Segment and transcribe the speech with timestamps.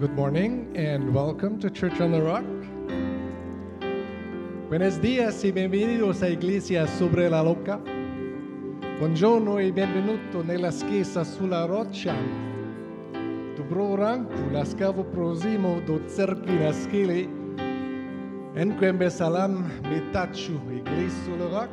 [0.00, 2.46] Good morning and welcome to Church on the Rock.
[4.70, 7.78] Buenos días y bienvenidos a Iglesia sobre la Loca.
[8.98, 12.14] Buongiorno e benvenuto nella chiesa sulla roccia.
[13.56, 17.28] Dobro ranku la scavo prosimo do cerchi naskele.
[18.54, 21.70] Enquembe salam metachu Iglesia sur le Rock.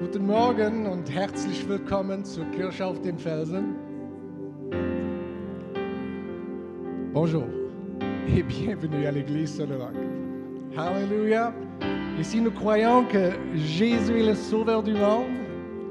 [0.00, 3.79] Guten Morgen und herzlich willkommen zur Kirche auf den Felsen.
[7.12, 7.42] Bonjour
[8.28, 9.96] et bienvenue à l'Église sur le roc.
[10.78, 11.52] Alléluia.
[12.20, 15.26] Ici, nous croyons que Jésus est le Sauveur du monde,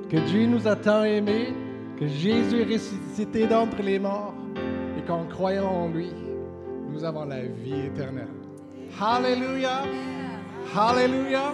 [0.09, 1.53] que Dieu nous a tant aimés,
[1.99, 4.33] que Jésus est ressuscité d'entre les morts
[4.97, 6.09] et qu'en croyant en lui,
[6.89, 8.29] nous avons la vie éternelle.
[9.01, 9.81] Alléluia.
[10.73, 11.53] Alléluia.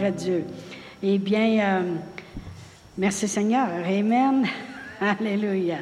[0.00, 0.44] À Dieu.
[1.02, 1.82] Eh bien, euh,
[2.96, 3.68] merci Seigneur.
[3.86, 4.46] Amen.
[5.00, 5.76] Alléluia.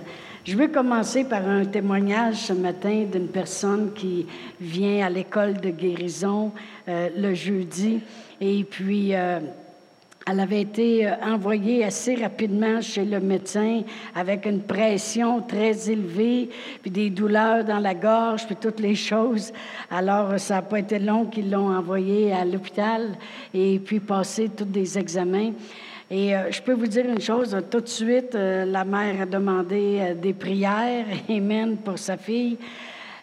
[0.44, 4.26] Je veux commencer par un témoignage ce matin d'une personne qui
[4.60, 6.50] vient à l'école de guérison
[6.88, 8.00] euh, le jeudi.
[8.40, 9.38] Et puis, euh,
[10.26, 13.82] elle avait été euh, envoyée assez rapidement chez le médecin
[14.14, 16.50] avec une pression très élevée,
[16.82, 19.52] puis des douleurs dans la gorge, puis toutes les choses.
[19.90, 23.16] Alors, ça n'a pas été long qu'ils l'ont envoyée à l'hôpital
[23.54, 25.52] et puis passé tous des examens.
[26.12, 29.26] Et euh, je peux vous dire une chose, tout de suite, euh, la mère a
[29.26, 32.58] demandé euh, des prières, Amen, pour sa fille.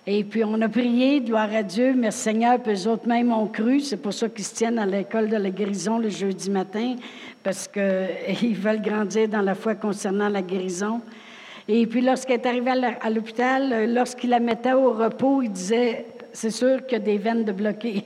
[0.09, 3.47] Et puis on a prié, gloire à Dieu, merci Seigneur, puis eux autres même ont
[3.47, 3.81] cru.
[3.81, 6.95] C'est pour ça qu'ils se tiennent à l'école de la guérison le jeudi matin,
[7.43, 11.01] parce qu'ils veulent grandir dans la foi concernant la guérison.
[11.67, 16.05] Et puis lorsqu'elle est arrivée à l'hôpital, euh, lorsqu'il la mettait au repos, il disait,
[16.31, 18.05] c'est sûr qu'il y a des veines de bloquées.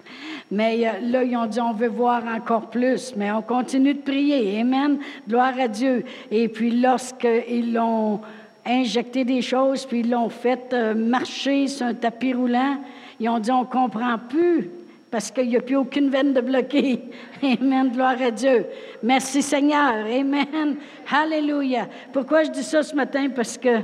[0.50, 4.00] mais euh, là, ils ont dit, on veut voir encore plus, mais on continue de
[4.00, 4.60] prier.
[4.60, 4.98] Amen.
[5.28, 6.04] Gloire à Dieu.
[6.32, 8.20] Et puis lorsqu'ils l'ont
[8.66, 12.78] injecté des choses, puis ils l'ont fait euh, marcher sur un tapis roulant.
[13.20, 14.70] Ils ont dit, on comprend plus
[15.10, 17.00] parce qu'il n'y a plus aucune veine de bloquée.
[17.42, 18.66] Amen, gloire à Dieu.
[19.02, 20.04] Merci Seigneur.
[20.04, 20.76] Amen.
[21.10, 21.88] Alléluia.
[22.12, 23.28] Pourquoi je dis ça ce matin?
[23.34, 23.80] Parce que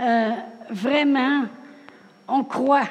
[0.00, 0.30] euh,
[0.70, 1.44] vraiment,
[2.26, 2.88] on croit.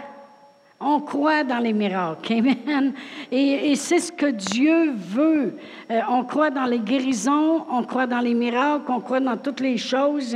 [0.85, 2.33] On croit dans les miracles.
[2.33, 2.93] Amen.
[3.31, 5.57] Et, c'est ce que Dieu veut.
[5.89, 9.61] Euh, on croit dans les guérisons, on croit dans les miracles, on croit dans toutes
[9.61, 10.35] les choses.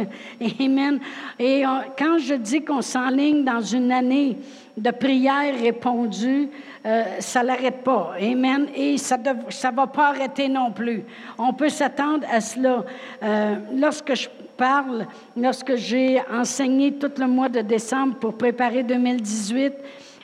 [0.60, 1.00] Amen.
[1.38, 4.38] Et on- quand je dis qu'on s'enligne dans une année
[4.78, 6.50] de prières répondues,
[6.86, 8.14] euh, ça l'arrête pas.
[8.22, 8.68] Amen.
[8.76, 11.04] Et ça ne va pas arrêter non plus.
[11.38, 12.86] On peut s'attendre à cela.
[13.24, 15.06] Euh, lorsque je parle,
[15.36, 19.74] lorsque j'ai enseigné tout le mois de décembre pour préparer 2018,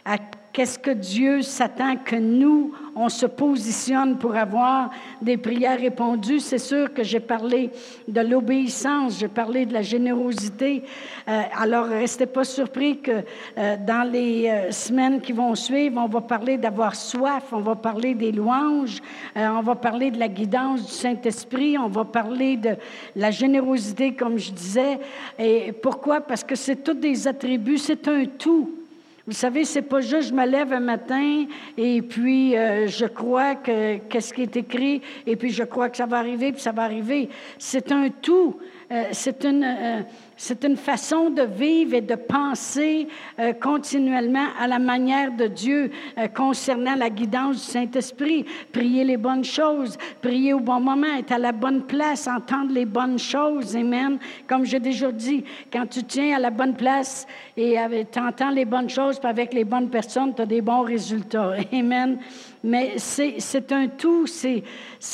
[0.06, 0.18] à
[0.54, 6.40] qu'est-ce que Dieu s'attend que nous, on se positionne pour avoir des prières répondues.
[6.40, 7.72] C'est sûr que j'ai parlé
[8.08, 10.84] de l'obéissance, j'ai parlé de la générosité.
[11.28, 13.24] Euh, alors, restez pas surpris que
[13.58, 17.76] euh, dans les euh, semaines qui vont suivre, on va parler d'avoir soif, on va
[17.76, 19.02] parler des louanges,
[19.36, 22.76] euh, on va parler de la guidance du Saint-Esprit, on va parler de
[23.16, 25.00] la générosité, comme je disais.
[25.40, 26.22] Et pourquoi?
[26.22, 28.83] Parce que c'est tous des attributs, c'est un tout.
[29.26, 31.46] Vous savez, c'est pas juste je me lève un matin
[31.78, 35.96] et puis euh, je crois que qu'est-ce qui est écrit et puis je crois que
[35.96, 37.30] ça va arriver puis ça va arriver.
[37.58, 38.58] C'est un tout.
[38.92, 40.02] Euh, c'est une euh,
[40.38, 43.08] c'est une façon de vivre et de penser
[43.40, 48.46] euh, continuellement à la manière de Dieu euh, concernant la guidance du Saint-Esprit.
[48.72, 52.86] Prier les bonnes choses, prier au bon moment, être à la bonne place, entendre les
[52.86, 53.76] bonnes choses.
[53.76, 54.18] Amen.
[54.48, 57.78] Comme j'ai déjà dit, quand tu tiens à la bonne place et
[58.12, 61.54] tu entends les bonnes choses, avec les bonnes personnes, tu as des bons résultats.
[61.74, 62.20] Amen.
[62.64, 64.64] Mais c'est un tout, c'est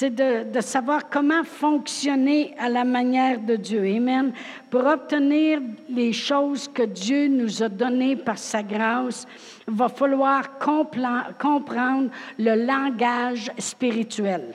[0.09, 3.83] de, savoir comment fonctionner à la manière de Dieu.
[3.95, 4.31] Amen.
[4.69, 5.59] Pour obtenir
[5.89, 9.25] les choses que Dieu nous a données par sa grâce,
[9.67, 14.53] il va falloir comprendre le langage spirituel.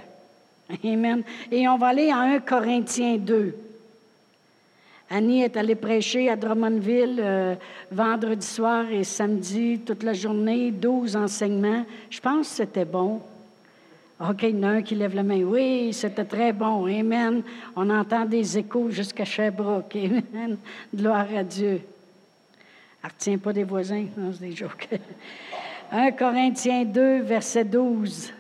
[0.85, 1.25] Amen.
[1.51, 3.74] Et on va aller à 1 Corinthiens 2.
[5.15, 7.55] Annie est allée prêcher à Drummondville euh,
[7.93, 11.87] vendredi soir et samedi, toute la journée, 12 enseignements.
[12.11, 13.21] Je pense que c'était bon.
[14.19, 15.41] OK, il y en a un qui lève la main.
[15.45, 16.87] Oui, c'était très bon.
[16.87, 17.45] Amen.
[17.77, 19.95] On entend des échos jusqu'à Sherbrooke.
[20.35, 20.57] Amen.
[20.93, 21.81] Gloire à Dieu.
[23.05, 24.07] Elle retient pas des voisins.
[24.17, 24.89] Non, c'est des jokes.
[25.93, 28.33] 1 Corinthiens 2, verset 12.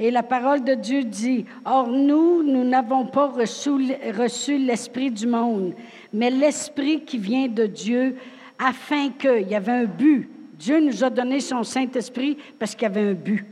[0.00, 5.74] Et la parole de Dieu dit, Or nous, nous n'avons pas reçu, l'Esprit du monde,
[6.12, 8.16] mais l'Esprit qui vient de Dieu,
[8.58, 10.28] afin qu'il y avait un but.
[10.58, 13.44] Dieu nous a donné son Saint-Esprit parce qu'il y avait un but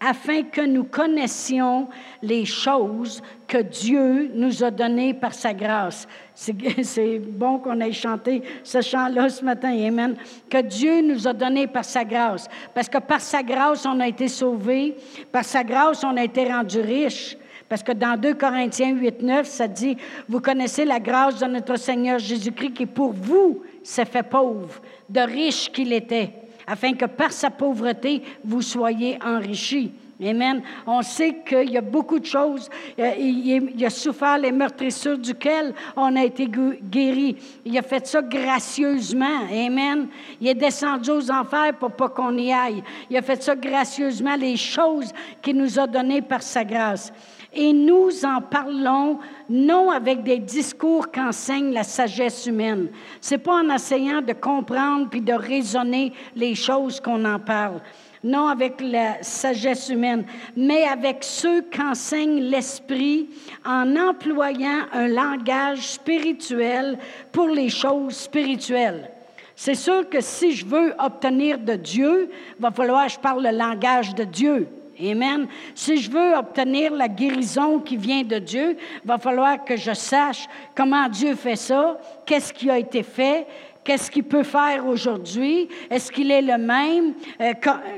[0.00, 1.88] afin que nous connaissions
[2.22, 6.06] les choses que Dieu nous a données par sa grâce.
[6.34, 10.16] C'est bon qu'on ait chanté ce chant-là ce matin, Amen.
[10.48, 12.48] Que Dieu nous a donné par sa grâce.
[12.74, 14.96] Parce que par sa grâce, on a été sauvés.
[15.32, 17.36] Par sa grâce, on a été rendu riche.
[17.68, 19.96] Parce que dans 2 Corinthiens 8, 9, ça dit,
[20.28, 25.20] vous connaissez la grâce de notre Seigneur Jésus-Christ qui pour vous s'est fait pauvre, de
[25.20, 26.32] riche qu'il était
[26.68, 29.92] afin que par sa pauvreté, vous soyez enrichis.
[30.20, 30.62] Amen.
[30.84, 32.68] On sait qu'il y a beaucoup de choses.
[32.98, 37.36] Euh, il a souffert les meurtrissures duquel on a été guéri.
[37.64, 39.46] Il a fait ça gracieusement.
[39.48, 40.08] Amen.
[40.40, 42.82] Il est descendu aux enfers pour pas qu'on y aille.
[43.08, 47.12] Il a fait ça gracieusement, les choses qu'il nous a données par sa grâce.
[47.52, 49.18] Et nous en parlons
[49.48, 52.88] non avec des discours qu'enseigne la sagesse humaine.
[53.20, 57.80] C'est pas en essayant de comprendre puis de raisonner les choses qu'on en parle.
[58.22, 63.28] Non avec la sagesse humaine, mais avec ceux qu'enseigne l'Esprit
[63.64, 66.98] en employant un langage spirituel
[67.32, 69.10] pour les choses spirituelles.
[69.54, 72.30] C'est sûr que si je veux obtenir de Dieu,
[72.60, 74.68] va falloir que je parle le langage de Dieu.
[75.00, 75.46] Amen.
[75.74, 80.46] Si je veux obtenir la guérison qui vient de Dieu, va falloir que je sache
[80.74, 83.46] comment Dieu fait ça, qu'est-ce qui a été fait,
[83.84, 87.52] qu'est-ce qu'il peut faire aujourd'hui, est-ce qu'il est le même, euh,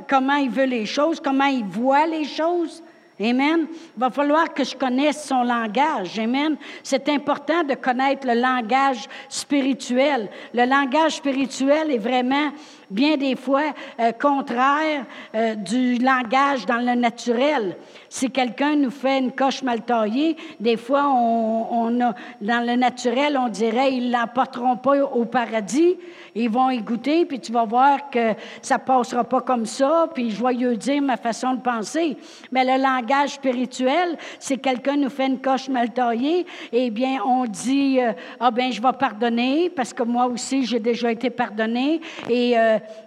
[0.09, 2.83] comment il veut les choses, comment il voit les choses.
[3.21, 3.67] Amen.
[3.69, 6.19] Il va falloir que je connaisse son langage.
[6.19, 6.57] Amen.
[6.83, 10.31] C'est important de connaître le langage spirituel.
[10.55, 12.51] Le langage spirituel est vraiment
[12.91, 15.05] bien des fois euh, contraire
[15.35, 17.77] euh, du langage dans le naturel.
[18.09, 23.39] Si quelqu'un nous fait une coche mal taillée, des fois, on, a, dans le naturel,
[23.39, 25.97] on dirait, ils ne l'emporteront pas au paradis.
[26.35, 30.09] Ils vont y goûter, puis tu vas voir que ça ne passera pas comme ça,
[30.13, 32.17] puis joyeux dire ma façon de penser.
[32.51, 37.47] Mais le langage spirituel, si quelqu'un nous fait une coche mal taillée, eh bien, on
[37.47, 42.01] dit, euh, ah ben, je vais pardonner, parce que moi aussi, j'ai déjà été pardonné,
[42.29, 42.57] et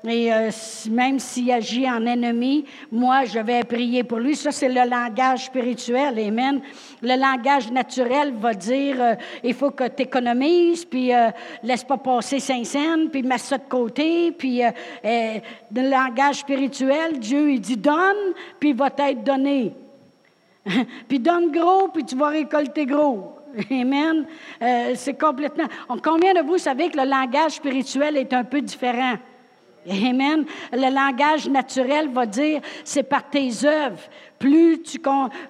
[0.08, 0.50] et euh,
[0.92, 4.36] même s'il agit en ennemi, moi, je vais prier pour lui.
[4.36, 6.20] Ça, c'est le langage spirituel.
[6.20, 6.62] Amen.
[7.02, 11.30] Le langage naturel va dire euh, il faut que tu économises, puis euh,
[11.64, 14.32] laisse pas passer cinq cents, puis mets ça de côté.
[14.32, 14.62] Puis,
[15.04, 19.74] le langage spirituel, Dieu, il dit donne, puis il va t'être donné.
[21.08, 23.36] puis donne gros, puis tu vas récolter gros.
[23.72, 24.26] Amen.
[24.96, 25.66] c'est complètement.
[26.04, 29.18] Combien de vous savez que le langage spirituel est un peu différent?
[29.90, 30.46] Amen.
[30.72, 34.00] Le langage naturel va dire, c'est par tes œuvres.
[34.40, 35.00] Plus tu,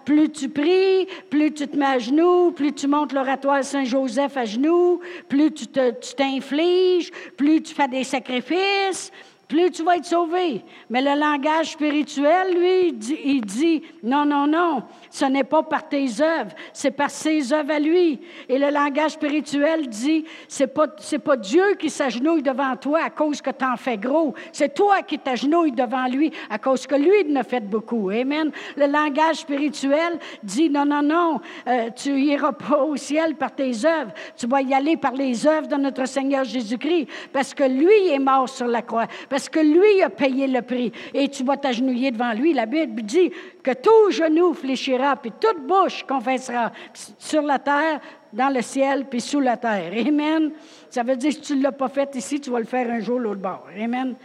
[0.06, 4.46] plus tu pries, plus tu te mets à genoux, plus tu montes l'oratoire Saint-Joseph à
[4.46, 9.12] genoux, plus tu t'infliges, plus tu fais des sacrifices,
[9.54, 10.64] plus tu vas être sauvé.
[10.90, 14.82] Mais le langage spirituel, lui, il dit, non, non, non,
[15.12, 18.20] ce n'est pas par tes œuvres, c'est par ses œuvres à lui.
[18.50, 23.42] Et le langage spirituel dit, c'est pas, pas Dieu qui s'agenouille devant toi à cause
[23.42, 27.32] que tu en fais gros, c'est toi qui t'agenouilles devant lui à cause que lui
[27.32, 28.10] ne fait beaucoup.
[28.10, 28.50] Amen.
[28.76, 33.86] Le langage spirituel dit, non, non, non, euh, tu iras pas au ciel par tes
[33.86, 38.08] œuvres, tu vas y aller par les œuvres de notre Seigneur Jésus-Christ, parce que lui
[38.08, 39.06] est mort sur la croix,
[39.50, 40.92] que lui a payé le prix.
[41.14, 42.54] Et tu vas t'agenouiller devant lui.
[42.54, 43.32] La Bible dit
[43.62, 46.72] que tout genou fléchira, puis toute bouche confessera
[47.18, 48.00] sur la terre,
[48.32, 49.92] dans le ciel, puis sous la terre.
[50.08, 50.52] Amen.
[50.90, 52.90] Ça veut dire que si tu ne l'as pas fait ici, tu vas le faire
[52.90, 53.68] un jour l'autre bord.
[53.80, 54.16] Amen.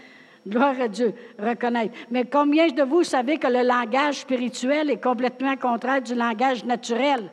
[0.46, 1.94] Gloire à Dieu, reconnaître.
[2.10, 7.30] Mais combien de vous savez que le langage spirituel est complètement contraire du langage naturel?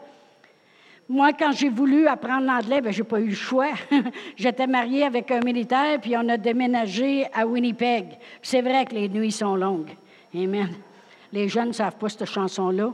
[1.08, 3.74] Moi, quand j'ai voulu apprendre l'anglais, ben, je n'ai pas eu le choix.
[4.36, 8.18] J'étais mariée avec un militaire, puis on a déménagé à Winnipeg.
[8.42, 9.92] C'est vrai que les nuits sont longues.
[10.34, 10.70] Amen.
[11.32, 12.92] Les jeunes ne savent pas cette chanson-là,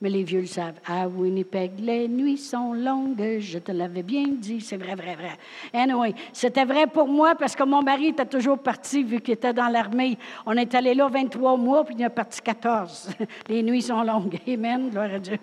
[0.00, 0.78] mais les vieux le savent.
[0.86, 4.60] À Winnipeg, les nuits sont longues, je te l'avais bien dit.
[4.60, 5.36] C'est vrai, vrai, vrai.
[5.72, 9.52] Anyway, c'était vrai pour moi parce que mon mari était toujours parti vu qu'il était
[9.52, 10.16] dans l'armée.
[10.46, 13.10] On est allé là 23 mois, puis il est parti 14.
[13.48, 14.38] les nuits sont longues.
[14.46, 15.38] Amen, gloire à Dieu.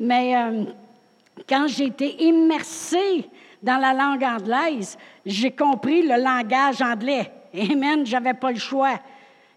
[0.00, 0.36] Mais.
[0.36, 0.64] Euh,
[1.48, 3.28] quand j'ai été immersée
[3.62, 7.30] dans la langue anglaise, j'ai compris le langage anglais.
[7.54, 8.98] Amen, j'avais pas le choix.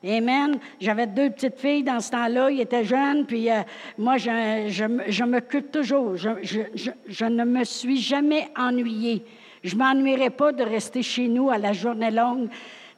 [0.06, 0.60] Amen.
[0.80, 3.62] J'avais deux petites filles dans ce temps-là, ils étaient jeunes, puis euh,
[3.98, 6.16] moi, je, je, je m'occupe toujours.
[6.16, 9.26] Je, ne me suis jamais ennuyée.
[9.64, 12.48] Je ne m'ennuierais pas de rester chez nous à la journée longue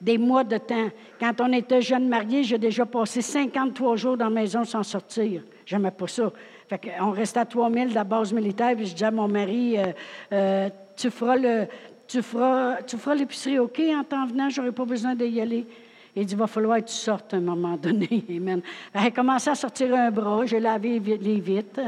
[0.01, 0.89] des mois de temps.
[1.19, 5.43] Quand on était jeunes mariés, j'ai déjà passé 53 jours dans la maison sans sortir.
[5.65, 6.31] J'aimais pas ça.
[6.70, 9.76] Fait on restait à 3000 de la base militaire, puis je disais à mon mari,
[9.78, 9.86] euh,
[10.32, 11.68] euh, tu feras le...
[12.08, 15.68] Tu feras, tu feras l'épicerie, OK, en t'en venant, j'aurais pas besoin d'y aller.
[16.16, 18.26] Il dit, il va falloir que tu sortes à un moment donné.
[18.30, 18.62] Amen.
[18.92, 21.82] Elle a commencé à sortir un bras, j'ai lavé les vitres.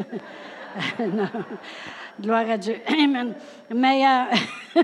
[2.21, 2.75] Gloire à Dieu.
[2.87, 3.33] Amen.
[3.73, 4.83] Mais, euh,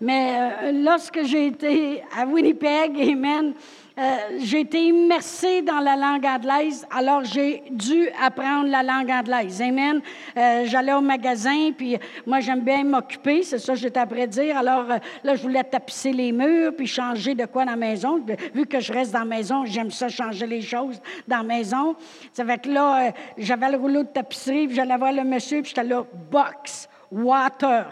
[0.00, 3.54] mais lorsque j'ai été à Winnipeg, Amen,
[3.98, 9.60] euh, j'ai été immersée dans la langue anglaise, alors j'ai dû apprendre la langue anglaise.
[9.60, 10.00] Amen.
[10.36, 14.56] Euh, j'allais au magasin, puis moi, j'aime bien m'occuper, c'est ça que j'étais après dire.
[14.56, 18.24] Alors euh, là, je voulais tapisser les murs, puis changer de quoi dans la maison.
[18.54, 21.96] Vu que je reste dans la maison, j'aime ça changer les choses dans la maison.
[22.32, 25.72] Ça fait que là, j'avais le rouleau de tapisserie, puis j'allais voir le monsieur, puis
[25.74, 27.86] j'étais là, box, water.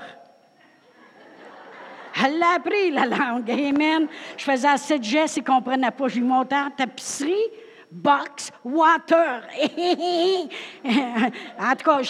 [2.24, 3.50] Elle l'a appris, la langue.
[3.50, 4.08] Amen.
[4.36, 6.08] Je faisais assez de gestes, il ne comprenait pas.
[6.08, 7.34] Je lui montais en tapisserie,
[7.90, 9.42] box, water.
[10.84, 12.00] en tout cas,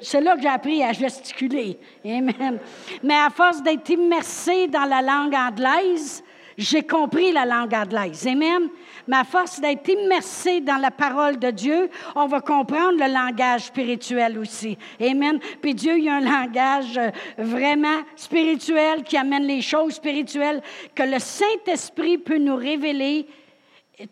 [0.00, 1.78] c'est là que j'ai appris à gesticuler.
[2.04, 2.58] Amen.
[3.02, 6.22] Mais à force d'être immersé dans la langue anglaise,
[6.56, 8.26] j'ai compris la langue anglaise.
[8.26, 8.68] Amen.
[9.10, 14.38] À force d'être immersé dans la parole de Dieu, on va comprendre le langage spirituel
[14.38, 14.76] aussi.
[15.00, 15.38] Amen.
[15.60, 20.62] Puis Dieu, il y a un langage euh, vraiment spirituel qui amène les choses spirituelles
[20.94, 23.26] que le Saint-Esprit peut nous révéler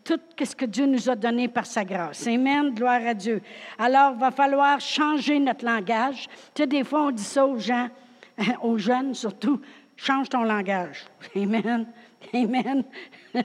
[0.02, 2.26] tout ce que Dieu nous a donné par sa grâce.
[2.26, 3.42] Amen, gloire à Dieu.
[3.78, 6.26] Alors, il va falloir changer notre langage.
[6.54, 7.88] Tu sais, des fois, on dit ça aux gens,
[8.62, 9.60] aux jeunes surtout,
[9.96, 11.04] change ton langage.
[11.36, 11.86] Amen.
[12.34, 12.84] Amen.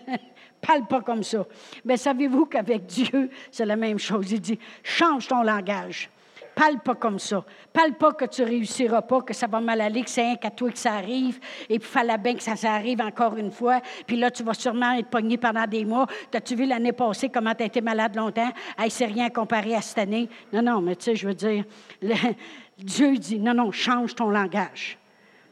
[0.61, 1.45] Parle pas comme ça.
[1.85, 4.31] Mais savez-vous qu'avec Dieu, c'est la même chose?
[4.31, 6.09] Il dit, change ton langage.
[6.55, 7.45] Parle pas comme ça.
[7.71, 10.49] Parle pas que tu réussiras pas, que ça va mal aller, que c'est un qu'à
[10.49, 14.17] toi que ça arrive, et puis fallait bien que ça s'arrive encore une fois, puis
[14.17, 16.05] là, tu vas sûrement être pogné pendant des mois.
[16.29, 18.51] T'as-tu vu l'année passée comment tu as été malade longtemps?
[18.77, 20.27] Hey, c'est rien comparé à cette année.
[20.51, 21.63] Non, non, mais tu sais, je veux dire,
[22.77, 24.97] Dieu dit, non, non, change ton langage.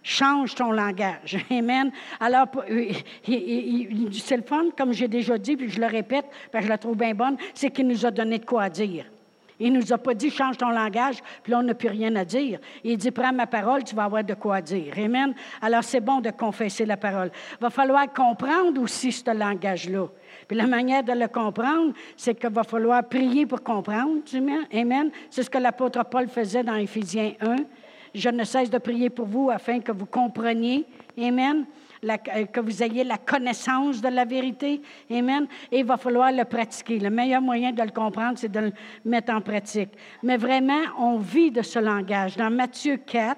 [0.10, 1.36] Change ton langage.
[1.52, 1.92] Amen.
[2.22, 2.92] Alors, euh,
[4.14, 6.78] c'est le fun, comme j'ai déjà dit, puis je le répète, parce que je la
[6.78, 9.04] trouve bien bonne, c'est qu'il nous a donné de quoi dire.
[9.60, 12.16] Il ne nous a pas dit change ton langage, puis là, on n'a plus rien
[12.16, 12.60] à dire.
[12.86, 14.94] Il dit prends ma parole, tu vas avoir de quoi dire.
[14.98, 15.34] Amen.
[15.62, 17.30] Alors, c'est bon de confesser la parole.
[17.60, 20.08] Il va falloir comprendre aussi ce langage-là.
[20.48, 24.22] Puis la manière de le comprendre, c'est qu'il va falloir prier pour comprendre.
[24.72, 25.12] Amen.
[25.30, 27.56] C'est ce que l'apôtre Paul faisait dans Éphésiens 1.
[28.18, 30.86] Je ne cesse de prier pour vous afin que vous compreniez,
[31.22, 31.66] Amen,
[32.04, 34.82] euh, que vous ayez la connaissance de la vérité,
[35.12, 36.98] Amen, et il va falloir le pratiquer.
[36.98, 38.74] Le meilleur moyen de le comprendre, c'est de le
[39.06, 39.92] mettre en pratique.
[40.24, 42.36] Mais vraiment, on vit de ce langage.
[42.36, 43.38] Dans Matthieu 4,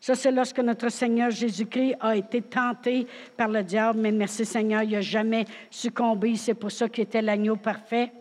[0.00, 3.06] ça, c'est lorsque notre Seigneur Jésus-Christ a été tenté
[3.38, 6.36] par le diable, mais merci Seigneur, il n'a jamais succombé.
[6.36, 8.12] C'est pour ça qu'il était l'agneau parfait.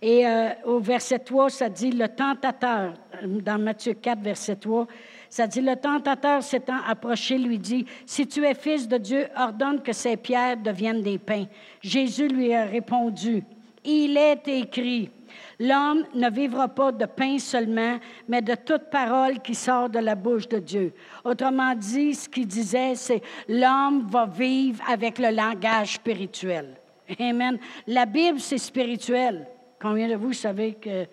[0.00, 2.94] Et euh, au verset 3, ça dit le tentateur,
[3.26, 4.86] dans Matthieu 4, verset 3,
[5.28, 9.82] ça dit le tentateur s'étant approché lui dit, si tu es fils de Dieu, ordonne
[9.82, 11.46] que ces pierres deviennent des pains.
[11.80, 13.42] Jésus lui a répondu,
[13.84, 15.10] il est écrit,
[15.58, 17.98] L'homme ne vivra pas de pain seulement,
[18.28, 20.92] mais de toute parole qui sort de la bouche de Dieu.
[21.24, 26.76] Autrement dit, ce qu'il disait, c'est l'homme va vivre avec le langage spirituel.
[27.18, 27.58] Amen.
[27.86, 29.46] La Bible, c'est spirituel.
[29.80, 31.06] Combien de vous savez que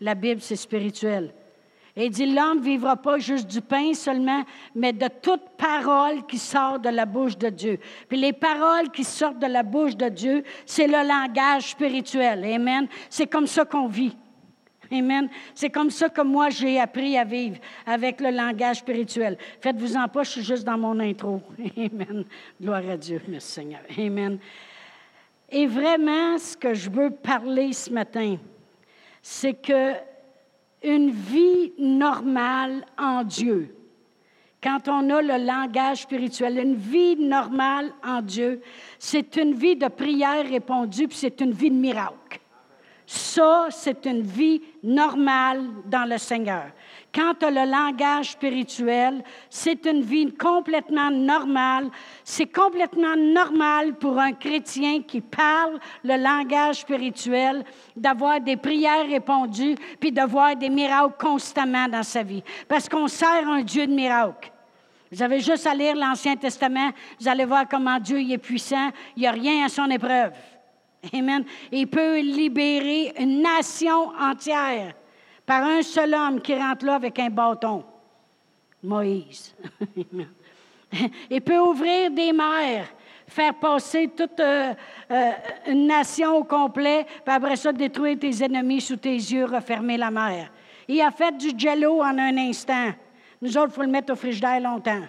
[0.00, 1.32] la Bible, c'est spirituel?
[1.96, 4.42] Et il dit, l'homme vivra pas juste du pain seulement,
[4.74, 7.78] mais de toute parole qui sort de la bouche de Dieu.
[8.08, 12.44] Puis les paroles qui sortent de la bouche de Dieu, c'est le langage spirituel.
[12.44, 12.88] Amen.
[13.08, 14.16] C'est comme ça qu'on vit.
[14.90, 15.28] Amen.
[15.54, 19.38] C'est comme ça que moi, j'ai appris à vivre avec le langage spirituel.
[19.60, 21.42] Faites-vous-en pas, je suis juste dans mon intro.
[21.76, 22.24] Amen.
[22.60, 23.22] Gloire à Dieu.
[23.28, 23.80] Merci Seigneur.
[23.96, 24.38] Amen.
[25.48, 28.36] Et vraiment, ce que je veux parler ce matin,
[29.22, 29.92] c'est que
[30.84, 33.74] une vie normale en Dieu,
[34.62, 38.62] quand on a le langage spirituel, une vie normale en Dieu,
[38.98, 42.40] c'est une vie de prière répondue, puis c'est une vie de miracle.
[43.06, 46.64] Ça, c'est une vie normale dans le Seigneur.
[47.14, 51.90] Quant à le langage spirituel, c'est une vie complètement normale.
[52.24, 57.62] C'est complètement normal pour un chrétien qui parle le langage spirituel
[57.94, 62.42] d'avoir des prières répondues puis de voir des miracles constamment dans sa vie.
[62.66, 64.50] Parce qu'on sert un Dieu de miracles.
[65.12, 69.20] Vous avez juste à lire l'Ancien Testament, vous allez voir comment Dieu est puissant, il
[69.20, 70.32] n'y a rien à son épreuve.
[71.12, 71.44] Amen.
[71.70, 74.94] Il peut libérer une nation entière
[75.44, 77.84] par un seul homme qui rentre là avec un bâton.
[78.82, 79.54] Moïse.
[81.30, 82.86] Il peut ouvrir des mers,
[83.26, 84.72] faire passer toute euh,
[85.10, 85.30] euh,
[85.66, 90.10] une nation au complet, puis après ça, détruire tes ennemis sous tes yeux, refermer la
[90.10, 90.50] mer.
[90.86, 92.92] Il a fait du jello en un instant.
[93.40, 95.02] Nous autres, il faut le mettre au frigidaire longtemps.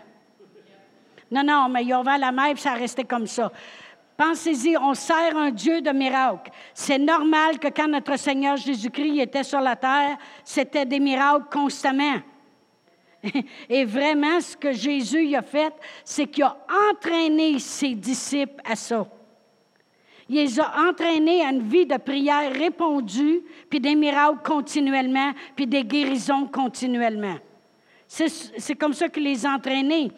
[1.30, 3.52] Non, non, mais il a ouvert la mer, puis ça a resté comme ça.
[4.18, 6.52] Pensez-y, on sert un Dieu de miracles.
[6.74, 12.20] C'est normal que quand notre Seigneur Jésus-Christ était sur la terre, c'était des miracles constamment.
[13.70, 15.74] Et vraiment, ce que Jésus a fait,
[16.06, 16.58] c'est qu'il a
[16.92, 19.06] entraîné ses disciples à ça.
[20.30, 25.68] Il les a entraînés à une vie de prière répondue, puis des miracles continuellement, puis
[25.68, 27.36] des guérisons continuellement.
[28.08, 30.12] C'est comme ça qu'il les a entraînés.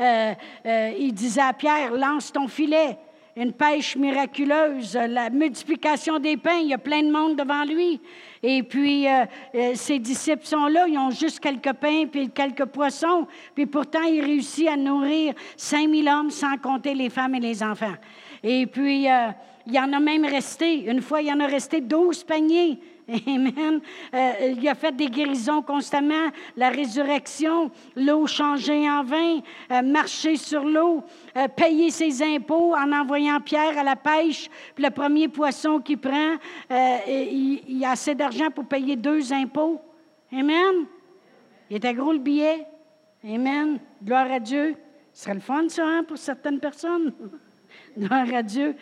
[0.00, 0.32] Euh,
[0.64, 2.98] euh, il disait à Pierre, lance ton filet
[3.36, 8.00] une pêche miraculeuse, la multiplication des pains, il y a plein de monde devant lui.
[8.42, 9.24] Et puis, euh,
[9.54, 13.26] euh, ses disciples sont là, ils ont juste quelques pains puis quelques poissons.
[13.54, 17.94] Puis pourtant, il réussit à nourrir 5000 hommes sans compter les femmes et les enfants.
[18.42, 19.28] Et puis, euh,
[19.66, 20.84] il y en a même resté.
[20.90, 22.78] Une fois, il y en a resté 12 paniers.
[23.26, 23.80] Amen.
[24.14, 29.40] Euh, il a fait des guérisons constamment, la résurrection, l'eau changée en vin,
[29.70, 31.02] euh, marcher sur l'eau,
[31.36, 34.48] euh, payer ses impôts en envoyant Pierre à la pêche.
[34.74, 36.36] Puis le premier poisson qu'il prend,
[36.70, 39.80] il, il, a assez d'argent pour payer deux impôts.
[40.32, 40.86] Amen.
[41.68, 42.66] Il était gros le billet.
[43.24, 43.78] Amen.
[44.02, 44.76] Gloire à Dieu.
[45.12, 47.12] Ce serait le fun, ça, hein, pour certaines personnes.
[47.98, 48.74] Gloire à Dieu.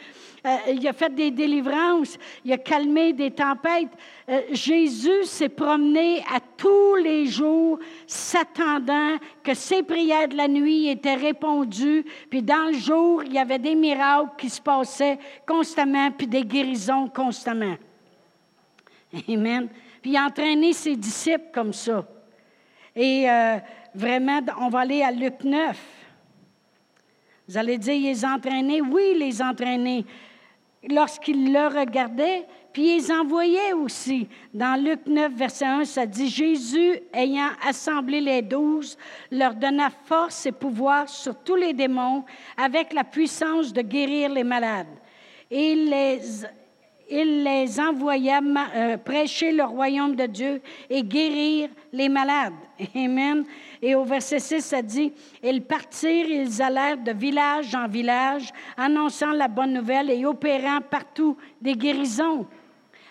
[0.47, 3.91] Euh, il a fait des délivrances, il a calmé des tempêtes.
[4.29, 10.89] Euh, Jésus s'est promené à tous les jours, s'attendant que ses prières de la nuit
[10.89, 16.11] étaient répondues, puis dans le jour, il y avait des miracles qui se passaient constamment,
[16.11, 17.77] puis des guérisons constamment.
[19.29, 19.69] Amen.
[20.01, 22.07] Puis il a entraîné ses disciples comme ça.
[22.97, 23.59] Et euh,
[23.95, 26.00] vraiment, on va aller à Luc 9.
[27.51, 28.81] Vous allez dire, il les entraînait.
[28.81, 30.05] Oui, les entraînait
[30.89, 34.29] lorsqu'ils le regardaient, puis ils envoyaient aussi.
[34.55, 38.97] Dans Luc 9, verset 1, ça dit, Jésus, ayant assemblé les douze,
[39.33, 42.25] leur donna force et pouvoir sur tous les démons,
[42.57, 44.87] avec la puissance de guérir les malades.
[45.51, 46.21] Et les,
[47.11, 52.55] il les envoya euh, prêcher le royaume de Dieu et guérir les malades.
[52.95, 53.45] Amen.
[53.83, 59.33] Et au verset 6, ça dit, ils partirent, ils allèrent de village en village, annonçant
[59.33, 62.47] la bonne nouvelle et opérant partout des guérisons.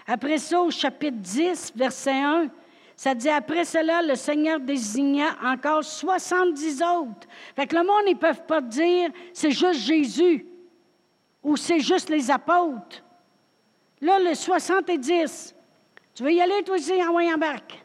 [0.08, 2.48] Après ça, au chapitre 10, verset 1,
[2.96, 7.28] ça dit, après cela, le Seigneur désigna encore 70 autres.
[7.56, 10.46] Fait que le monde, ils ne peuvent pas dire, c'est juste Jésus
[11.44, 13.04] ou c'est juste les apôtres.
[14.02, 15.56] Là, le 70,
[16.16, 17.84] tu veux y aller, toi aussi, en en barque.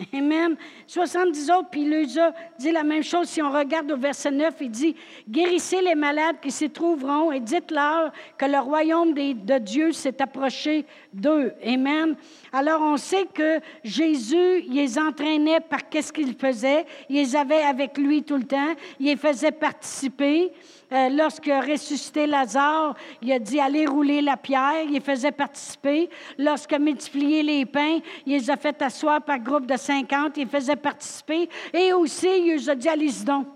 [0.14, 0.56] Amen.
[0.86, 3.28] 70 autres, puis il a dit la même chose.
[3.28, 4.96] Si on regarde au verset 9, il dit
[5.28, 10.84] Guérissez les malades qui s'y trouveront et dites-leur que le royaume de Dieu s'est approché
[11.12, 11.52] d'eux.
[11.64, 12.16] Amen.
[12.52, 16.84] Alors, on sait que Jésus, il les entraînait par qu'est-ce qu'il faisait.
[17.08, 18.74] Il les avait avec lui tout le temps.
[18.98, 20.52] Il les faisait participer.
[20.92, 26.10] Euh, lorsqu'il a ressuscité Lazare, il a dit allez rouler la pierre, il faisait participer.
[26.36, 30.48] Lorsqu'il a multiplié les pains, il les a fait asseoir par groupe de 50, il
[30.48, 31.48] faisait participer.
[31.72, 33.46] Et aussi, il les a dit allez-y donc.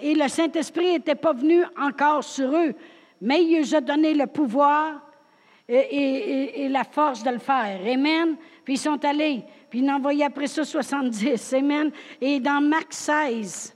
[0.00, 2.74] Et le Saint-Esprit n'était pas venu encore sur eux,
[3.20, 5.02] mais il les a donné le pouvoir
[5.68, 7.80] et, la force de le faire.
[7.86, 8.36] Amen.
[8.64, 9.42] Puis ils sont allés.
[9.68, 11.52] Puis il en envoyé après ça 70.
[11.54, 11.90] Amen.
[12.20, 13.74] Et dans Marc 16,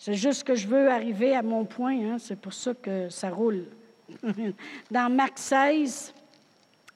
[0.00, 2.16] c'est juste que je veux arriver à mon point, hein?
[2.18, 3.66] c'est pour ça que ça roule.
[4.90, 6.14] Dans Marc 16,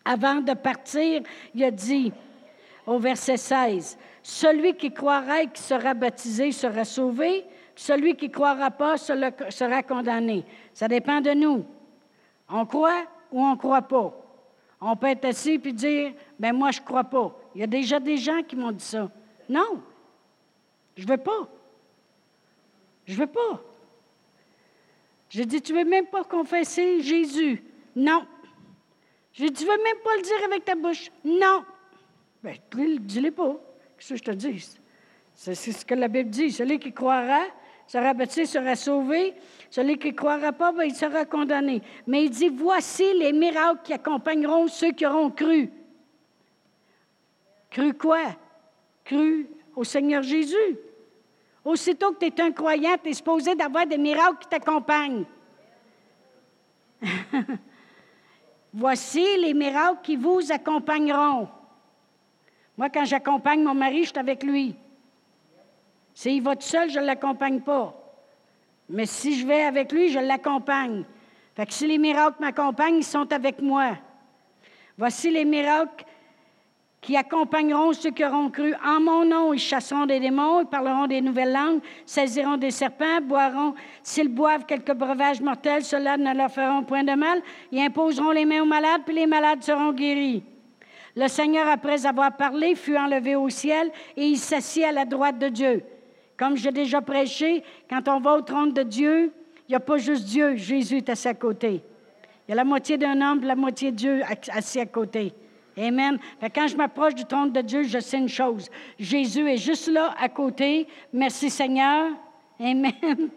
[0.07, 1.21] avant de partir,
[1.55, 2.15] il a dit
[2.87, 7.45] au verset 16, Celui qui croira et qui sera baptisé sera sauvé,
[7.77, 10.43] celui qui ne croira pas sera condamné.
[10.73, 11.63] Ça dépend de nous.
[12.49, 14.15] On croit ou on ne croit pas.
[14.81, 17.37] On peut être assis et dire, ben moi je ne crois pas.
[17.55, 19.11] Il y a déjà des gens qui m'ont dit ça.
[19.47, 19.83] Non,
[20.97, 21.51] je ne veux pas.
[23.07, 23.63] Je veux pas.
[25.29, 27.63] J'ai dit, tu veux même pas confesser Jésus?
[27.97, 28.27] Non.
[29.33, 31.11] J'ai dit, tu veux même pas le dire avec ta bouche?
[31.25, 31.65] Non.
[32.43, 32.55] Bien,
[33.01, 33.57] dis-le pas.
[33.97, 34.79] Qu'est-ce que je te dis?
[35.35, 36.53] C'est ce que la Bible dit.
[36.53, 37.43] Celui qui croira
[37.87, 39.35] sera baptisé, sera sauvé.
[39.71, 41.83] Celui qui ne croira pas, bien, il sera condamné.
[42.07, 45.71] Mais il dit, voici les miracles qui accompagneront ceux qui auront cru.
[47.71, 48.37] Cru quoi?
[49.05, 50.79] Cru au Seigneur Jésus
[51.65, 55.25] Aussitôt que tu es un croyant, tu es supposé d'avoir des miracles qui t'accompagnent.
[58.75, 61.49] Voici les miracles qui vous accompagneront.
[62.77, 64.75] Moi, quand j'accompagne mon mari, je suis avec lui.
[66.13, 67.95] S'il va tout seul, je ne l'accompagne pas.
[68.89, 71.05] Mais si je vais avec lui, je l'accompagne.
[71.55, 73.97] Fait que si les miracles m'accompagnent, ils sont avec moi.
[74.99, 76.05] Voici les miracles
[77.05, 78.75] qui accompagneront ceux qui auront cru.
[78.83, 83.21] En mon nom, ils chasseront des démons, ils parleront des nouvelles langues, saisiront des serpents,
[83.21, 87.43] boiront, s'ils boivent quelques breuvages mortels, cela ne leur feront point de mal.
[87.71, 90.43] Ils imposeront les mains aux malades, puis les malades seront guéris.
[91.15, 95.39] Le Seigneur, après avoir parlé, fut enlevé au ciel et il s'assit à la droite
[95.39, 95.85] de Dieu.
[96.39, 99.31] Comme j'ai déjà prêché, quand on va au trône de Dieu,
[99.69, 101.83] il n'y a pas juste Dieu, Jésus est à sa côté.
[102.49, 105.35] Il y a la moitié d'un homme, la moitié de Dieu assis à côté.
[105.77, 106.19] Amen.
[106.55, 108.71] quand je m'approche du trône de Dieu, je sais une chose.
[108.99, 110.87] Jésus est juste là, à côté.
[111.13, 112.11] Merci Seigneur.
[112.61, 112.93] Amen.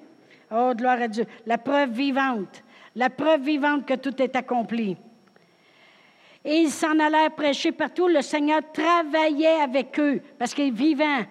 [0.49, 1.25] Oh, gloire à Dieu.
[1.45, 2.63] La preuve vivante.
[2.95, 4.95] La preuve vivante que tout est accompli.
[6.45, 8.07] Et ils s'en allèrent prêcher partout.
[8.07, 11.25] Le Seigneur travaillait avec eux parce qu'il est vivant.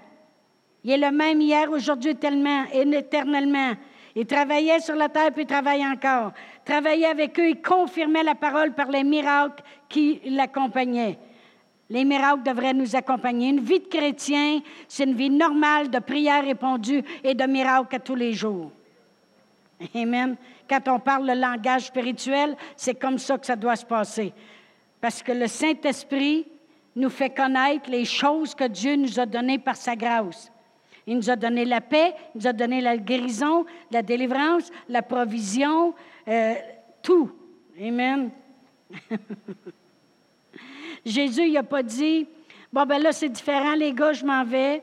[0.85, 3.73] Il est le même hier, aujourd'hui, tellement et éternellement.
[4.15, 6.33] Il travaillait sur la terre, puis il travaille encore.
[6.65, 11.19] Travaillait avec eux, il confirmait la parole par les miracles qui l'accompagnaient.
[11.89, 13.51] Les miracles devraient nous accompagner.
[13.51, 17.99] Une vie de chrétien, c'est une vie normale de prière répondue et de miracles à
[18.01, 18.73] tous les jours.
[19.95, 20.37] Amen.
[20.69, 24.33] Quand on parle le langage spirituel, c'est comme ça que ça doit se passer.
[25.01, 26.47] Parce que le Saint-Esprit
[26.97, 30.51] nous fait connaître les choses que Dieu nous a données par sa grâce.
[31.07, 35.03] Il nous a donné la paix, il nous a donné la guérison, la délivrance, la
[35.03, 35.95] provision,
[36.27, 36.55] euh,
[37.01, 37.31] tout.
[37.81, 38.31] Amen.
[41.05, 42.27] Jésus, il n'a pas dit,
[42.73, 44.83] bon, ben là, c'est différent, les gars, je m'en vais.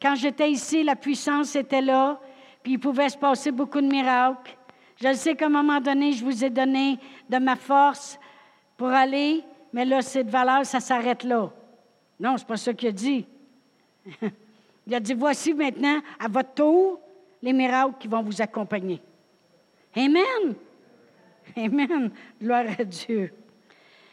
[0.00, 2.20] Quand j'étais ici, la puissance était là,
[2.62, 4.56] puis il pouvait se passer beaucoup de miracles.
[4.96, 8.18] Je sais qu'à un moment donné, je vous ai donné de ma force
[8.76, 11.50] pour aller, mais là, cette valeur, ça s'arrête là.
[12.20, 13.26] Non, c'est pas ça qu'il a dit.
[14.86, 17.00] il a dit, voici maintenant, à votre tour,
[17.42, 19.00] les miracles qui vont vous accompagner.
[19.96, 20.54] Amen.
[21.56, 22.10] Amen.
[22.40, 23.32] Gloire à Dieu.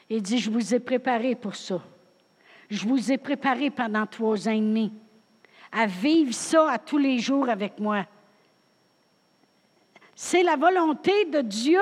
[0.09, 1.81] Il dit, je vous ai préparé pour ça.
[2.69, 4.91] Je vous ai préparé pendant trois ans et demi
[5.71, 8.05] à vivre ça à tous les jours avec moi.
[10.15, 11.79] C'est la volonté de Dieu.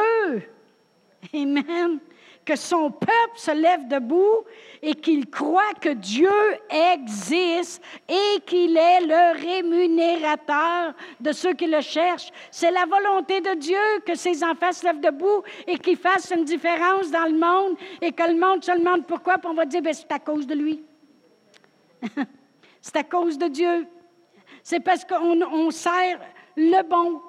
[1.33, 1.99] Amen
[2.47, 4.45] que son peuple se lève debout
[4.81, 6.31] et qu'il croit que Dieu
[6.69, 12.31] existe et qu'il est le rémunérateur de ceux qui le cherchent.
[12.49, 16.45] C'est la volonté de Dieu que ses enfants se lèvent debout et qu'ils fassent une
[16.45, 19.81] différence dans le monde et que le monde se demande pourquoi, puis on va dire,
[19.81, 20.81] ben, c'est à cause de lui.
[22.81, 23.85] c'est à cause de Dieu.
[24.63, 26.17] C'est parce qu'on sert
[26.55, 27.21] le bon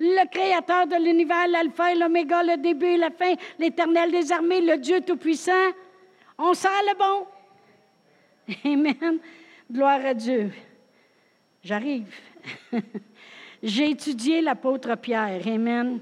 [0.00, 4.60] le Créateur de l'univers, l'Alpha et l'Oméga, le début et la fin, l'Éternel des armées,
[4.60, 5.72] le Dieu Tout-Puissant.
[6.38, 7.26] On sent le bon.
[8.64, 9.18] Amen.
[9.70, 10.50] Gloire à Dieu.
[11.62, 12.14] J'arrive.
[13.62, 15.46] J'ai étudié l'apôtre Pierre.
[15.46, 16.00] Amen.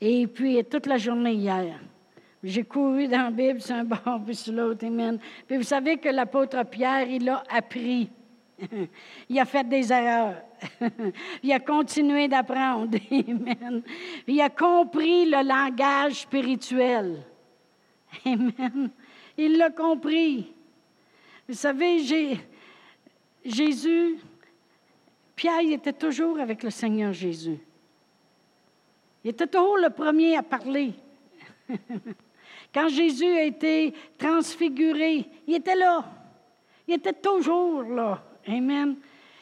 [0.00, 1.78] Et puis, toute la journée hier,
[2.42, 4.86] j'ai couru dans la Bible sur un bord puis sur l'autre.
[4.86, 5.18] Amen.
[5.46, 8.08] Puis vous savez que l'apôtre Pierre, il a appris.
[9.28, 10.42] il a fait des erreurs.
[11.42, 12.98] il a continué d'apprendre.
[13.10, 13.82] Amen.
[14.26, 17.22] Il a compris le langage spirituel.
[18.24, 18.90] Amen.
[19.36, 20.52] Il l'a compris.
[21.48, 21.98] Vous savez,
[23.44, 24.16] Jésus,
[25.36, 27.58] Pierre, il était toujours avec le Seigneur Jésus.
[29.22, 30.94] Il était toujours le premier à parler.
[32.72, 36.04] Quand Jésus a été transfiguré, il était là.
[36.86, 38.22] Il était toujours là.
[38.48, 38.96] Amen.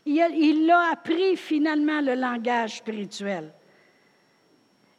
[0.06, 3.52] Il a, appris finalement le langage spirituel.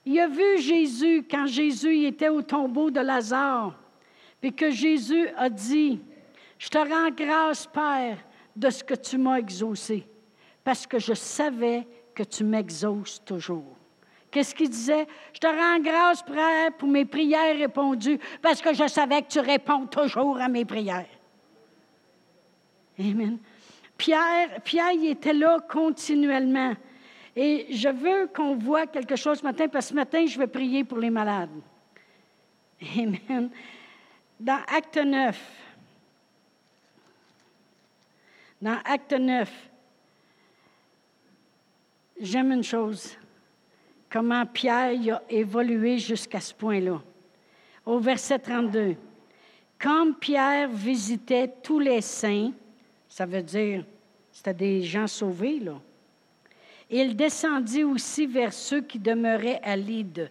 [0.05, 3.75] Il a vu Jésus quand Jésus était au tombeau de Lazare,
[4.39, 5.99] puis que Jésus a dit,
[6.57, 8.17] je te rends grâce, Père,
[8.55, 10.07] de ce que tu m'as exaucé,
[10.63, 13.75] parce que je savais que tu m'exauces toujours.
[14.31, 15.07] Qu'est-ce qu'il disait?
[15.33, 19.39] Je te rends grâce, Père, pour mes prières répondues, parce que je savais que tu
[19.39, 21.05] réponds toujours à mes prières.
[22.99, 23.37] Amen.
[23.97, 26.75] Pierre, Pierre il était là continuellement.
[27.35, 30.47] Et je veux qu'on voit quelque chose ce matin, parce que ce matin, je vais
[30.47, 31.49] prier pour les malades.
[32.97, 33.49] Amen.
[34.39, 35.37] Dans Acte 9,
[38.61, 39.69] dans Acte 9,
[42.19, 43.17] j'aime une chose,
[44.09, 47.01] comment Pierre a évolué jusqu'à ce point-là.
[47.85, 48.95] Au verset 32,
[49.79, 52.51] comme Pierre visitait tous les saints,
[53.15, 53.85] ça veut dire,
[54.29, 55.79] c'était des gens sauvés, là.
[56.89, 60.29] Il descendit aussi vers ceux qui demeuraient à Lyde.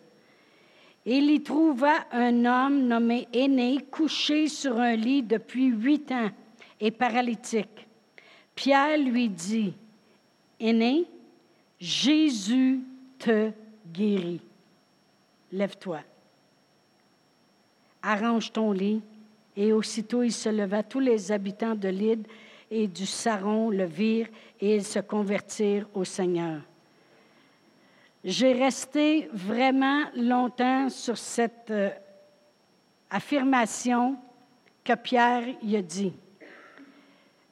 [1.06, 6.28] Il y trouva un homme nommé Aîné couché sur un lit depuis huit ans
[6.78, 7.86] et paralytique.
[8.54, 9.72] Pierre lui dit,
[10.60, 11.06] Aîné,
[11.80, 12.80] Jésus
[13.18, 13.50] te
[13.94, 14.42] guérit.
[15.52, 16.00] Lève-toi.
[18.02, 19.00] Arrange ton lit.
[19.56, 20.82] Et aussitôt il se leva.
[20.82, 22.26] Tous les habitants de Lyde
[22.70, 24.28] et du Saron le virent
[24.60, 26.60] et ils se convertirent au Seigneur.
[28.24, 31.90] J'ai resté vraiment longtemps sur cette euh,
[33.10, 34.16] affirmation
[34.82, 36.14] que Pierre y a dit.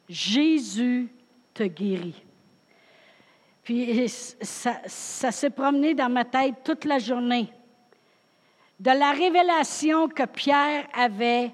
[0.08, 1.08] Jésus
[1.52, 2.24] te guérit.
[3.62, 7.52] Puis ça, ça s'est promené dans ma tête toute la journée.
[8.80, 11.52] De la révélation que Pierre avait,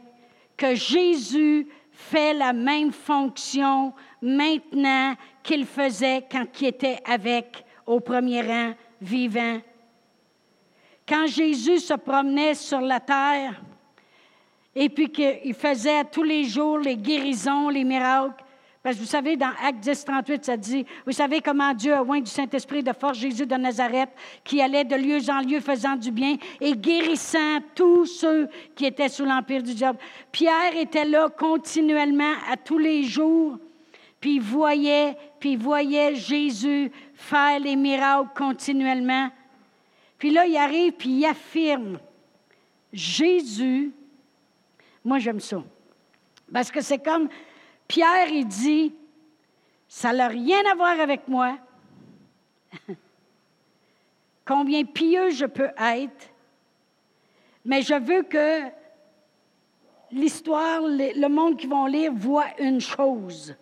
[0.57, 1.69] que Jésus
[1.99, 9.59] fait la même fonction maintenant qu'il faisait quand il était avec au premier rang vivant.
[11.07, 13.61] Quand Jésus se promenait sur la terre
[14.77, 18.45] et puis qu'il faisait tous les jours les guérisons, les miracles,
[18.97, 22.31] vous savez, dans Acte 10, 38, ça dit, vous savez comment Dieu a oint du
[22.31, 24.11] Saint-Esprit de force Jésus de Nazareth,
[24.45, 29.09] qui allait de lieu en lieu faisant du bien et guérissant tous ceux qui étaient
[29.09, 29.99] sous l'empire du diable.
[30.33, 33.59] Pierre était là continuellement, à tous les jours,
[34.21, 39.29] puis il voyait, puis il voyait Jésus faire les miracles continuellement.
[40.19, 41.99] Puis là, il arrive, puis il affirme,
[42.93, 43.93] Jésus,
[45.05, 45.63] moi j'aime ça,
[46.53, 47.29] parce que c'est comme
[47.89, 48.95] Pierre, il dit,
[49.89, 51.59] ça n'a rien à voir avec moi.
[54.45, 56.31] Combien pieux je peux être,
[57.65, 58.63] mais je veux que
[60.11, 63.55] l'histoire, le monde qui vont lire voit une chose.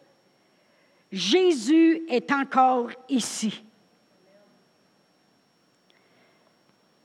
[1.11, 3.63] Jésus est encore ici.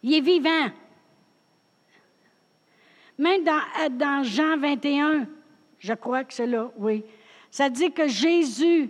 [0.03, 0.71] Il est vivant.
[3.17, 5.27] Même dans, dans Jean 21,
[5.82, 7.04] je crois que c'est là, oui.
[7.50, 8.89] Ça dit que Jésus,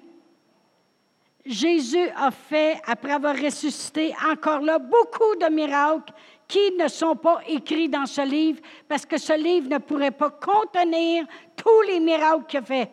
[1.46, 6.14] Jésus a fait, après avoir ressuscité, encore là, beaucoup de miracles
[6.50, 10.32] qui ne sont pas écrits dans ce livre, parce que ce livre ne pourrait pas
[10.32, 11.26] contenir
[11.56, 12.92] tous les miracles qu'il a fait.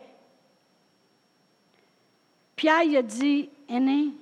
[2.55, 4.13] Pierre il a dit, Aîné,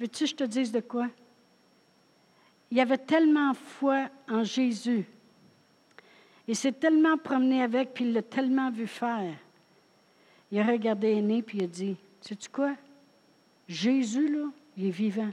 [0.00, 1.08] veux-tu que je te dise de quoi?
[2.70, 5.06] Il y avait tellement foi en Jésus
[6.48, 9.34] il s'est tellement promené avec, puis il l'a tellement vu faire.
[10.50, 12.74] Il a regardé Aîné, puis il a dit Sais-tu quoi?
[13.68, 15.30] Jésus, là, il est vivant.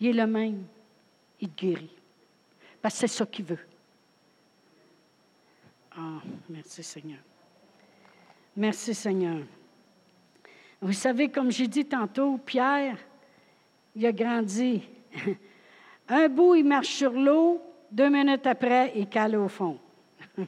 [0.00, 0.64] Il est le même.
[1.40, 1.90] Il te guérit.
[2.80, 3.64] Parce que c'est ça qu'il veut.
[5.96, 7.20] Ah, merci Seigneur.
[8.56, 9.38] Merci Seigneur.
[10.80, 12.98] Vous savez, comme j'ai dit tantôt, Pierre,
[13.94, 14.82] il a grandi.
[16.08, 19.78] Un bout, il marche sur l'eau, deux minutes après, il cale au fond.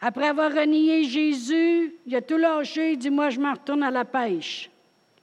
[0.00, 3.90] Après avoir renié Jésus, il a tout lâché, il dit Moi, je m'en retourne à
[3.90, 4.70] la pêche.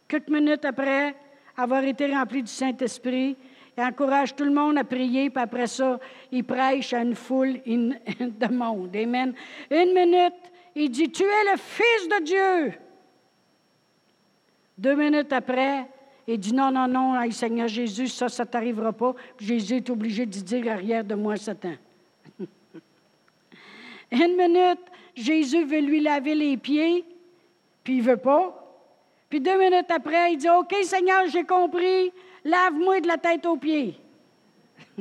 [0.07, 1.15] Quelques minutes après
[1.55, 3.37] avoir été rempli du Saint-Esprit,
[3.77, 5.99] il encourage tout le monde à prier, puis après ça,
[6.31, 8.95] il prêche à une foule de monde.
[8.95, 9.33] Amen.
[9.69, 10.33] Une minute,
[10.75, 12.73] il dit Tu es le Fils de Dieu.
[14.77, 15.85] Deux minutes après,
[16.27, 19.13] il dit Non, non, non, Seigneur Jésus, ça, ça t'arrivera pas.
[19.39, 21.75] Jésus est obligé de dire Arrière de moi, Satan.
[24.13, 24.79] Une minute,
[25.15, 27.03] Jésus veut lui laver les pieds,
[27.83, 28.59] puis il ne veut pas.
[29.27, 32.13] Puis deux minutes après, il dit OK, Seigneur, j'ai compris,
[32.45, 33.99] lave-moi de la tête aux pieds.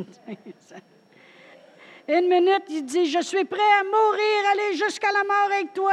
[2.09, 5.93] Une minute, il dit Je suis prêt à mourir, aller jusqu'à la mort avec toi.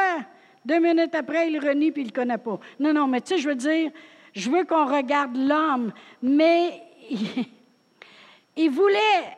[0.66, 2.58] Deux minutes après, il renie puis il ne connaît pas.
[2.80, 3.92] Non, non, mais tu sais, je veux dire,
[4.34, 6.82] je veux qu'on regarde l'homme, mais
[8.56, 9.38] il voulait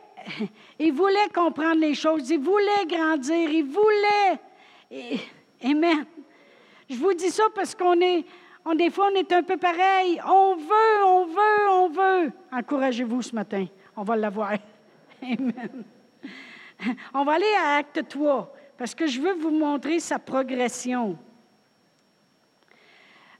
[0.78, 4.38] il voulait comprendre les choses, il voulait grandir, il voulait.
[5.64, 6.04] Amen.
[6.88, 8.24] Je vous dis ça parce qu'on est,
[8.64, 10.20] on, des fois, on est un peu pareil.
[10.26, 12.32] On veut, on veut, on veut.
[12.52, 13.66] Encouragez-vous ce matin.
[13.96, 14.52] On va l'avoir.
[15.22, 15.84] Amen.
[17.14, 21.16] On va aller à Acte 3 parce que je veux vous montrer sa progression.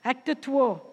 [0.05, 0.92] Acte 3.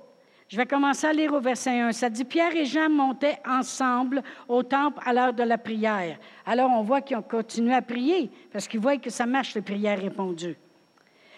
[0.50, 1.92] Je vais commencer à lire au verset 1.
[1.92, 6.18] Ça dit, Pierre et Jean montaient ensemble au temple à l'heure de la prière.
[6.44, 9.62] Alors on voit qu'ils ont continué à prier parce qu'ils voient que ça marche, les
[9.62, 10.58] prières répondues.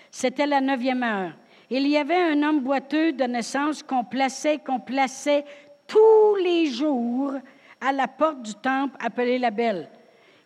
[0.10, 1.34] C'était la neuvième heure.
[1.70, 5.44] Il y avait un homme boiteux de naissance qu'on plaçait, qu'on plaçait
[5.88, 7.34] tous les jours
[7.82, 9.90] à la porte du temple appelé la Belle.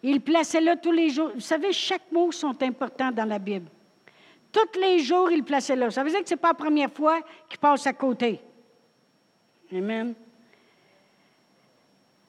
[0.01, 1.31] Il plaçait là tous les jours.
[1.35, 3.69] Vous savez, chaque mot sont importants dans la Bible.
[4.51, 5.91] Tous les jours, il plaçait là.
[5.91, 8.41] Ça veut dire que ce n'est pas la première fois qu'il passe à côté.
[9.75, 10.13] Amen.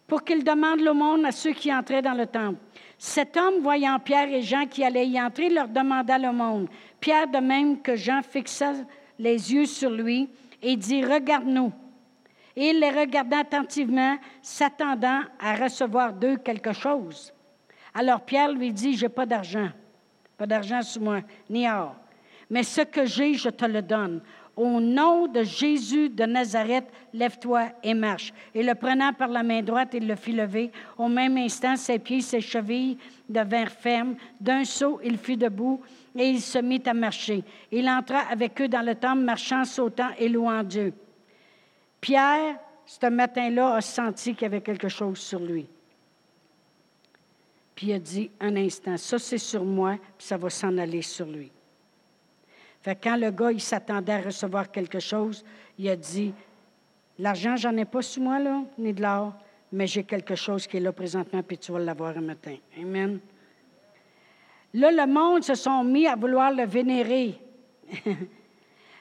[0.07, 2.59] Pour qu'il demande l'aumône à ceux qui entraient dans le temple.
[2.99, 6.69] Cet homme, voyant Pierre et Jean qui allaient y entrer, leur demanda l'aumône.
[6.99, 8.73] Pierre, de même que Jean, fixa
[9.19, 10.29] les yeux sur lui
[10.63, 11.73] et dit, Regarde-nous.
[12.57, 17.33] Et il les regarda attentivement, s'attendant à recevoir d'eux quelque chose.
[17.95, 19.69] Alors Pierre lui dit, J'ai pas d'argent,
[20.37, 21.95] pas d'argent sur moi, ni or,
[22.51, 24.21] mais ce que j'ai, je te le donne.
[24.57, 28.33] Au nom de Jésus de Nazareth, lève-toi et marche.
[28.55, 30.73] Et le prenant par la main droite, il le fit lever.
[30.97, 32.97] Au même instant, ses pieds, ses chevilles
[33.29, 34.17] devinrent fermes.
[34.41, 35.83] D'un saut, il fut debout
[36.17, 37.45] et il se mit à marcher.
[37.71, 40.95] Il entra avec eux dans le temple, marchant, sautant et louant Dieu.
[42.01, 45.67] Pierre, ce matin-là, a senti qu'il y avait quelque chose sur lui.
[47.75, 51.03] Puis il a dit, un instant, ça c'est sur moi, puis ça va s'en aller
[51.03, 51.53] sur lui.
[52.87, 55.45] Fait quand le gars, s'attendait à recevoir quelque chose,
[55.77, 56.33] il a dit,
[57.19, 59.33] l'argent, j'en ai pas sur moi, là, ni de l'or,
[59.73, 62.55] mais j'ai quelque chose qui est là présentement, puis tu vas l'avoir un matin.
[62.81, 63.19] Amen.
[64.73, 67.35] Là, le monde se sont mis à vouloir le vénérer.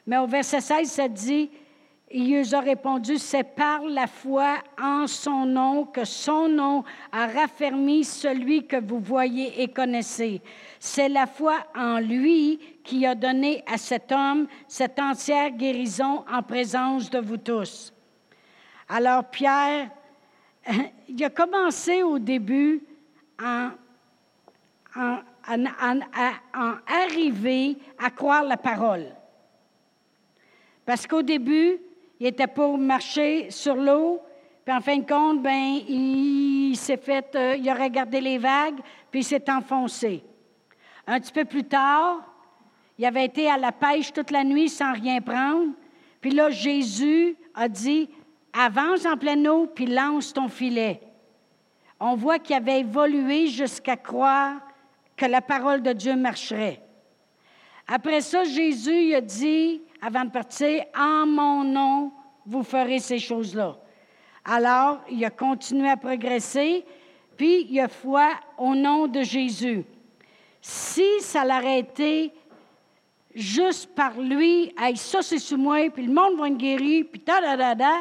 [0.08, 1.52] mais au verset 16, ça dit,
[2.18, 8.06] il a répondu, c'est par la foi en son nom que son nom a raffermi
[8.06, 10.42] celui que vous voyez et connaissez.
[10.80, 16.42] C'est la foi en lui qui a donné à cet homme cette entière guérison en
[16.42, 17.94] présence de vous tous.
[18.88, 19.90] Alors Pierre,
[21.10, 22.82] il a commencé au début
[23.44, 23.72] en,
[24.96, 25.20] en
[26.88, 29.08] arriver à croire la parole.
[30.86, 31.78] Parce qu'au début,
[32.20, 34.22] il était pour marcher sur l'eau,
[34.64, 38.80] puis en fin de compte, ben, il s'est fait, euh, il a regardé les vagues,
[39.12, 40.24] puis il s'est enfoncé.
[41.06, 42.22] Un petit peu plus tard,
[42.98, 45.74] il avait été à la pêche toute la nuit sans rien prendre.
[46.22, 48.10] Puis là, Jésus a dit
[48.54, 51.02] Avance en pleine eau, puis lance ton filet.
[52.00, 54.56] On voit qu'il avait évolué jusqu'à croire
[55.18, 56.82] que la parole de Dieu marcherait.
[57.88, 62.12] Après ça, Jésus a dit, avant de partir, En mon nom,
[62.46, 63.78] vous ferez ces choses-là.
[64.44, 66.86] Alors, il a continué à progresser,
[67.36, 69.84] puis il a foi au nom de Jésus.
[70.62, 71.44] Si ça
[71.78, 72.32] été
[73.34, 77.20] juste par lui, hey, ça c'est sur moi, puis le monde va être guéri, puis
[77.20, 77.94] ta da da da,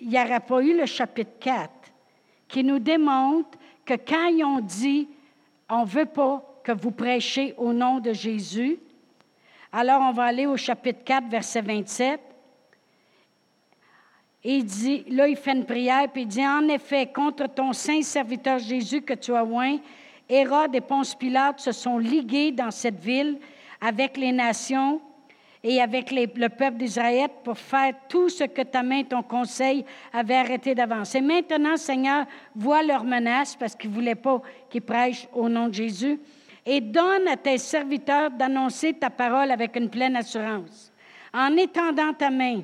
[0.00, 1.70] il n'y aurait pas eu le chapitre 4
[2.46, 5.08] qui nous démontre que quand ils ont dit
[5.68, 8.78] on ne veut pas que vous prêchiez au nom de Jésus,
[9.72, 12.20] alors on va aller au chapitre 4, verset 27.
[14.44, 17.72] Et il dit, là, il fait une prière, puis il dit, en effet, contre ton
[17.72, 19.78] saint serviteur Jésus que tu as oint,
[20.28, 23.38] Hérode et Ponce Pilate se sont ligués dans cette ville
[23.80, 25.00] avec les nations
[25.64, 30.36] et avec le peuple d'Israël pour faire tout ce que ta main, ton conseil avait
[30.36, 31.20] arrêté d'avancer.
[31.20, 35.74] Maintenant, Seigneur, vois leurs menaces parce qu'ils ne voulaient pas qu'ils prêchent au nom de
[35.74, 36.20] Jésus
[36.70, 40.92] et donne à tes serviteurs d'annoncer ta parole avec une pleine assurance,
[41.32, 42.60] en étendant ta main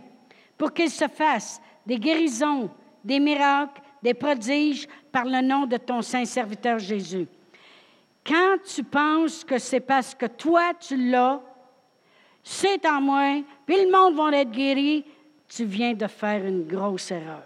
[0.58, 2.68] pour qu'il se fasse des guérisons,
[3.02, 7.26] des miracles, des prodiges par le nom de ton saint serviteur Jésus.
[8.26, 11.40] Quand tu penses que c'est parce que toi, tu l'as,
[12.42, 15.02] c'est en moi, puis le monde va être guéri,
[15.48, 17.44] tu viens de faire une grosse erreur.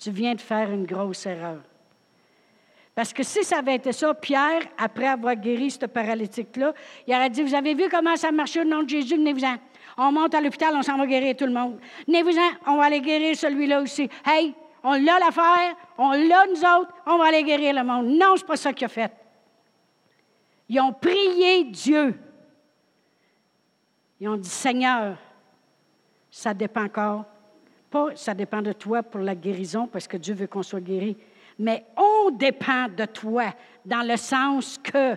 [0.00, 1.60] Tu viens de faire une grosse erreur.
[2.98, 6.74] Parce que si ça avait été ça, Pierre, après avoir guéri ce paralytique-là,
[7.06, 9.54] il aurait dit, vous avez vu comment ça marchait au nom de Jésus, venez-vous-en.
[9.98, 11.78] On monte à l'hôpital, on s'en va guérir tout le monde.
[12.08, 14.10] Venez-vous-en, on va aller guérir celui-là aussi.
[14.26, 18.06] Hey, on l'a l'affaire, on l'a nous autres, on va aller guérir le monde.
[18.06, 19.12] Non, ce n'est pas ça qu'il a fait.
[20.68, 22.18] Ils ont prié Dieu.
[24.18, 25.16] Ils ont dit, Seigneur,
[26.32, 27.26] ça dépend encore.
[27.92, 31.16] Pas, ça dépend de toi pour la guérison, parce que Dieu veut qu'on soit guéri.
[31.58, 33.52] Mais on dépend de toi,
[33.84, 35.16] dans le sens que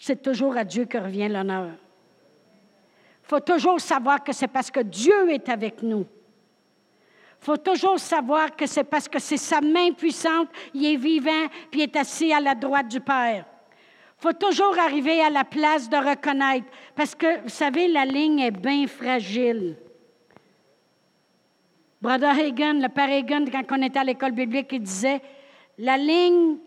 [0.00, 1.70] c'est toujours à Dieu que revient l'honneur.
[3.22, 6.06] Il faut toujours savoir que c'est parce que Dieu est avec nous.
[7.40, 11.46] Il faut toujours savoir que c'est parce que c'est sa main puissante, il est vivant,
[11.70, 13.44] puis il est assis à la droite du Père.
[14.18, 18.40] Il faut toujours arriver à la place de reconnaître, parce que, vous savez, la ligne
[18.40, 19.76] est bien fragile.
[22.04, 25.22] Brother Hagan, le père Hagan, quand on était à l'école biblique, il disait,
[25.78, 26.58] la ligne,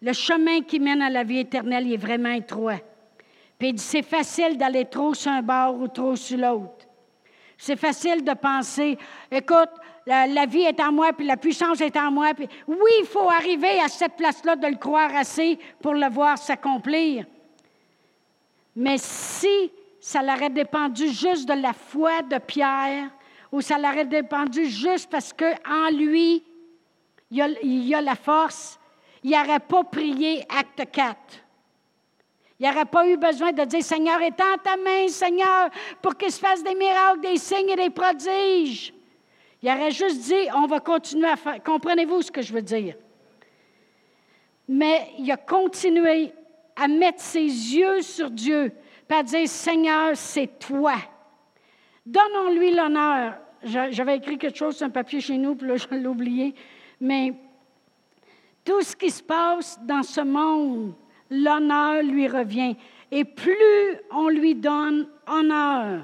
[0.00, 2.78] le chemin qui mène à la vie éternelle, il est vraiment étroit.
[3.58, 6.86] Puis il dit, c'est facile d'aller trop sur un bord ou trop sur l'autre.
[7.58, 8.96] C'est facile de penser,
[9.30, 9.68] écoute,
[10.06, 12.32] la, vie est en moi, puis la puissance est en moi.
[12.32, 16.38] Puis, oui, il faut arriver à cette place-là de le croire assez pour le voir
[16.38, 17.26] s'accomplir.
[18.74, 23.10] Mais si ça l'aurait dépendu juste de la foi de Pierre
[23.56, 26.44] ou ça l'aurait dépendu juste parce qu'en lui,
[27.30, 28.78] il y, a, la force,
[29.24, 31.16] il n'aurait pas prié acte 4.
[32.60, 35.70] Il n'aurait pas eu besoin de dire Seigneur, étends ta main, Seigneur,
[36.02, 38.92] pour qu'il se fasse des miracles, des signes et des prodiges.
[39.62, 41.62] Il aurait juste dit On va continuer à faire.
[41.62, 42.94] Comprenez-vous ce que je veux dire?
[44.68, 46.30] Mais il a continué
[46.76, 48.70] à mettre ses yeux sur Dieu,
[49.08, 50.96] puis à dire Seigneur, c'est toi.
[52.04, 53.45] Donnons-lui l'honneur.
[53.62, 56.54] J'avais écrit quelque chose sur un papier chez nous, puis là, je l'ai oublié.
[57.00, 57.34] Mais
[58.64, 60.94] tout ce qui se passe dans ce monde,
[61.30, 62.76] l'honneur lui revient.
[63.10, 66.02] Et plus on lui donne honneur,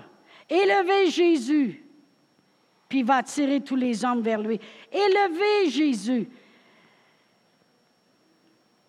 [0.49, 1.85] élevez Jésus,
[2.89, 4.61] puis il va attirer tous les hommes vers lui.
[4.93, 6.29] Élevez Jésus.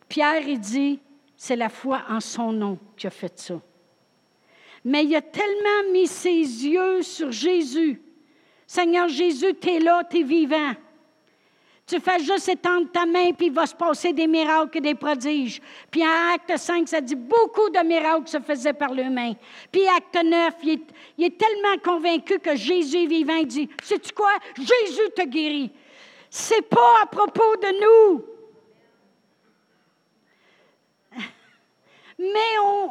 [0.07, 0.99] Pierre, il dit,
[1.36, 3.59] c'est la foi en son nom qui a fait ça.
[4.86, 8.03] Mais il a tellement mis ses yeux sur Jésus.
[8.74, 10.74] Seigneur Jésus, tu es là, tu es vivant.
[11.86, 14.96] Tu fais juste étendre ta main, puis il va se passer des miracles et des
[14.96, 15.62] prodiges.
[15.92, 19.34] Puis en acte 5, ça dit beaucoup de miracles se faisaient par les mains.
[19.72, 20.82] Puis acte 9, il
[21.20, 23.36] est, tellement convaincu que Jésus est vivant.
[23.36, 24.32] Il dit, sais-tu quoi?
[24.58, 25.70] Jésus te guérit.
[26.32, 28.26] C'est pas à propos de nous.
[32.18, 32.90] Mais on,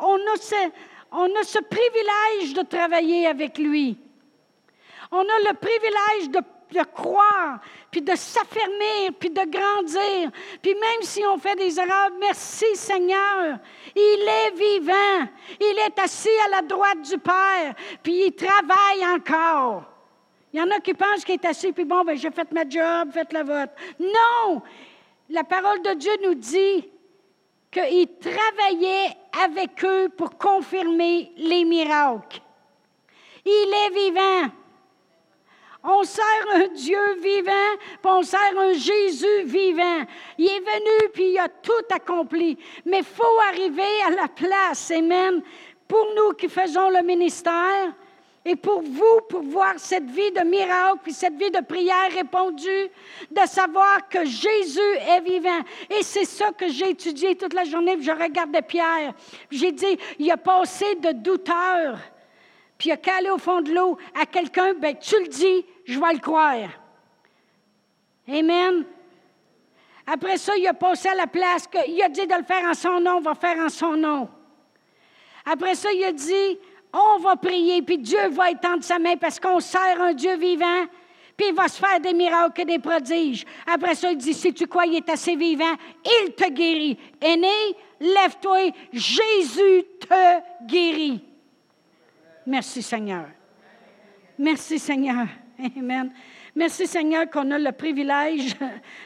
[0.00, 3.98] on a ce privilège de travailler avec lui.
[5.10, 7.58] On a le privilège de croire,
[7.90, 10.30] puis de s'affermir, puis de grandir.
[10.62, 13.58] Puis même si on fait des erreurs, merci Seigneur,
[13.94, 15.28] il est vivant,
[15.60, 19.84] il est assis à la droite du Père, puis il travaille encore.
[20.52, 22.68] Il y en a qui pensent qu'il est assis, puis bon, ben, j'ai fait ma
[22.68, 23.72] job, faites la vôtre.
[23.98, 24.62] Non!
[25.28, 26.88] La parole de Dieu nous dit
[27.70, 32.40] qu'il travaillait avec eux pour confirmer les miracles.
[33.44, 34.52] Il est vivant.
[35.82, 36.24] On sert
[36.54, 40.04] un Dieu vivant, puis on sert un Jésus vivant.
[40.36, 42.58] Il est venu, puis il a tout accompli.
[42.84, 45.42] Mais il faut arriver à la place, Amen,
[45.88, 47.94] pour nous qui faisons le ministère
[48.44, 52.90] et pour vous, pour voir cette vie de miracle, puis cette vie de prière répondue,
[53.30, 55.60] de savoir que Jésus est vivant.
[55.90, 59.12] Et c'est ça que j'ai étudié toute la journée, puis je regardais Pierre.
[59.50, 61.98] J'ai dit, il a passé de douteur
[62.80, 66.00] puis il a calé au fond de l'eau à quelqu'un, ben tu le dis, je
[66.00, 66.70] vais le croire.
[68.26, 68.86] Amen.
[70.06, 72.72] Après ça, il a passé à la place qu'il a dit de le faire en
[72.72, 74.30] son nom, on va faire en son nom.
[75.44, 76.58] Après ça, il a dit,
[76.90, 80.86] on va prier, puis Dieu va étendre sa main parce qu'on sert un Dieu vivant,
[81.36, 83.44] puis il va se faire des miracles et des prodiges.
[83.66, 86.98] Après ça, il dit, si tu crois, il est assez vivant, il te guérit.
[87.20, 91.26] Aîné, lève-toi, Jésus te guérit.
[92.46, 93.26] Merci Seigneur.
[94.38, 95.26] Merci Seigneur.
[95.76, 96.12] Amen.
[96.54, 98.56] Merci Seigneur qu'on a le privilège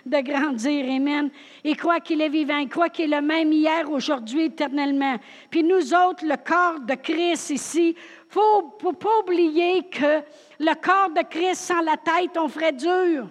[0.07, 0.85] de grandir.
[0.85, 1.31] Amen.
[1.63, 5.17] Et croit qu'il est vivant, croit qu'il est le même hier, aujourd'hui, éternellement.
[5.51, 10.23] Puis nous autres, le corps de Christ ici, il ne faut pas oublier que
[10.61, 13.29] le corps de Christ sans la tête, on ferait dur.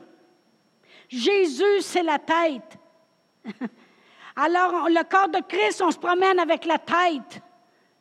[1.07, 2.77] Jésus, c'est la tête.
[4.35, 7.41] Alors, le corps de Christ, on se promène avec la tête.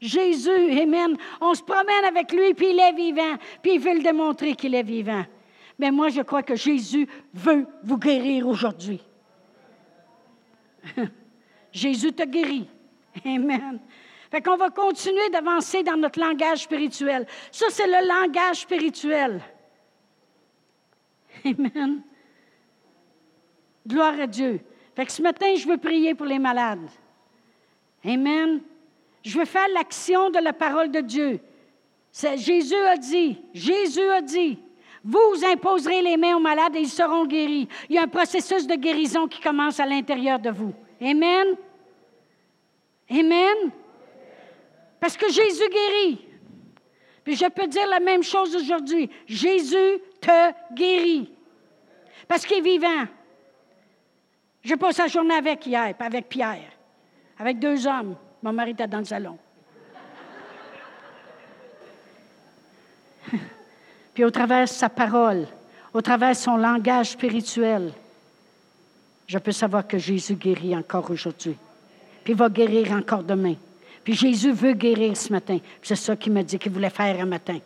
[0.02, 1.16] Jésus, Amen.
[1.40, 4.74] On se promène avec lui, puis il est vivant, puis il veut le démontrer qu'il
[4.74, 5.24] est vivant.
[5.78, 9.00] Mais moi, je crois que Jésus veut vous guérir aujourd'hui.
[11.72, 12.68] Jésus te guérit.
[13.24, 13.78] Amen.
[14.28, 17.24] Fait qu'on va continuer d'avancer dans notre langage spirituel.
[17.52, 19.40] Ça, c'est le langage spirituel.
[21.44, 22.02] Amen.
[23.86, 24.60] Gloire à Dieu.
[24.96, 26.90] Fait que ce matin, je veux prier pour les malades.
[28.04, 28.62] Amen.
[29.22, 31.40] Je veux faire l'action de la parole de Dieu.
[32.12, 34.58] Jésus a dit, Jésus a dit,
[35.04, 37.68] vous imposerez les mains aux malades et ils seront guéris.
[37.88, 40.72] Il y a un processus de guérison qui commence à l'intérieur de vous.
[41.00, 41.56] Amen.
[43.10, 43.70] Amen.
[45.00, 46.24] Parce que Jésus guérit.
[47.24, 49.10] Puis je peux dire la même chose aujourd'hui.
[49.26, 51.32] Jésus te guérit.
[52.28, 53.06] Parce qu'il est vivant.
[54.62, 56.70] Je passe la journée avec hier, avec Pierre,
[57.38, 58.16] avec deux hommes.
[58.42, 59.38] Mon mari était dans le salon.
[64.14, 65.46] Puis au travers sa parole,
[65.94, 67.92] au travers son langage spirituel,
[69.26, 71.56] je peux savoir que Jésus guérit encore aujourd'hui.
[72.24, 73.54] Puis il va guérir encore demain.
[74.04, 75.58] Puis Jésus veut guérir ce matin.
[75.82, 77.58] C'est ça qu'il m'a dit qu'il voulait faire un matin.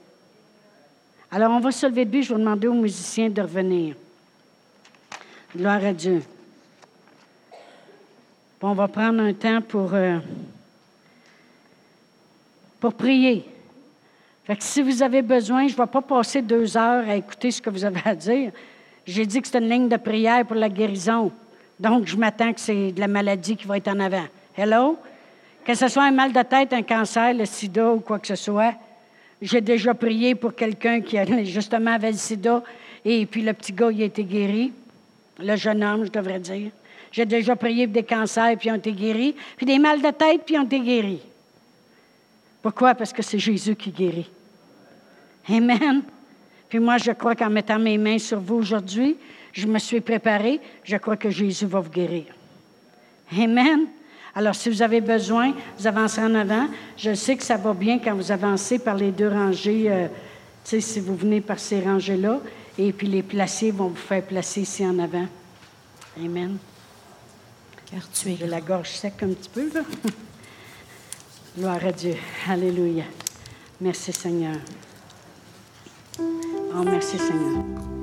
[1.30, 2.20] Alors on va se lever de.
[2.20, 3.96] Je vais demander aux musiciens de revenir.
[5.56, 6.22] Gloire à Dieu.
[8.60, 9.94] on va prendre un temps pour...
[9.94, 10.18] Euh,
[12.80, 13.44] pour prier.
[14.44, 17.50] Fait que si vous avez besoin, je ne vais pas passer deux heures à écouter
[17.50, 18.52] ce que vous avez à dire.
[19.04, 21.32] J'ai dit que c'est une ligne de prière pour la guérison.
[21.78, 24.26] Donc, je m'attends que c'est de la maladie qui va être en avant.
[24.56, 24.98] Hello?
[25.64, 28.36] Que ce soit un mal de tête, un cancer, le sida ou quoi que ce
[28.36, 28.74] soit.
[29.42, 32.62] J'ai déjà prié pour quelqu'un qui justement avait le sida
[33.04, 34.72] et puis le petit gars, il a été guéri.
[35.38, 36.70] Le jeune homme, je devrais dire.
[37.12, 39.34] J'ai déjà prié pour des cancers puis ils ont été guéris.
[39.56, 41.20] Puis des mal de tête puis ils ont été guéris.
[42.66, 42.96] Pourquoi?
[42.96, 44.28] Parce que c'est Jésus qui guérit.
[45.48, 46.02] Amen.
[46.68, 49.16] Puis moi, je crois qu'en mettant mes mains sur vous aujourd'hui,
[49.52, 50.60] je me suis préparée.
[50.82, 52.24] Je crois que Jésus va vous guérir.
[53.38, 53.86] Amen.
[54.34, 56.66] Alors, si vous avez besoin, vous avancez en avant.
[56.96, 60.08] Je sais que ça va bien quand vous avancez par les deux rangées, euh,
[60.64, 62.40] tu sais, si vous venez par ces rangées-là.
[62.78, 65.28] Et puis les placiers vont vous faire placer ici en avant.
[66.18, 66.56] Amen.
[67.88, 69.82] Car tu es J'ai la gorge sec un petit peu, là.
[71.56, 72.14] Gloire à Dieu.
[72.46, 73.04] Alléluia.
[73.80, 74.56] Merci Seigneur.
[76.20, 77.95] Oh, merci Seigneur.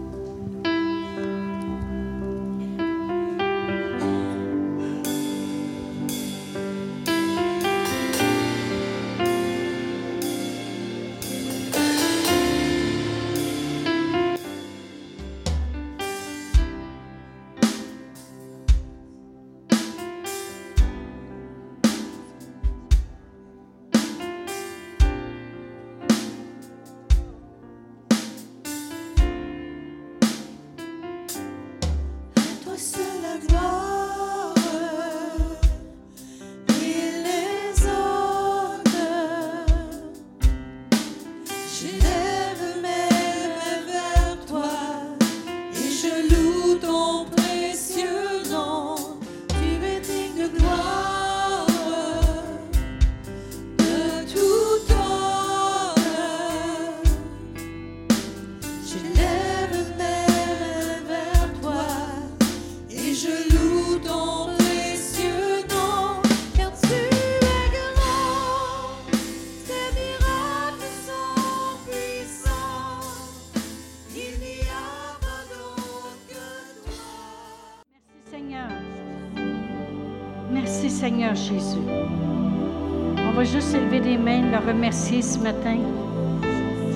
[84.94, 85.80] Ce matin.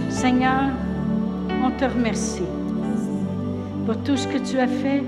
[0.09, 0.69] Seigneur,
[1.63, 2.43] on te remercie
[3.85, 5.01] pour tout ce que tu as fait,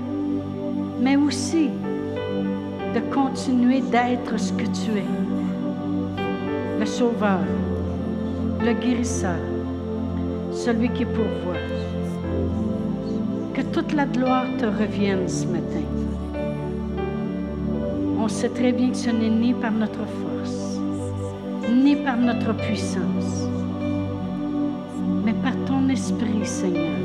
[1.00, 1.70] mais aussi
[2.92, 5.04] de continuer d'être ce que tu es.
[6.80, 7.38] Le Sauveur,
[8.60, 9.38] le guérisseur,
[10.52, 11.62] celui qui pourvoit.
[13.54, 15.86] Que toute la gloire te revienne ce matin.
[18.18, 20.69] On sait très bien que ce n'est ni par notre force,
[21.96, 23.48] par notre puissance,
[25.24, 26.98] mais par ton esprit, Seigneur.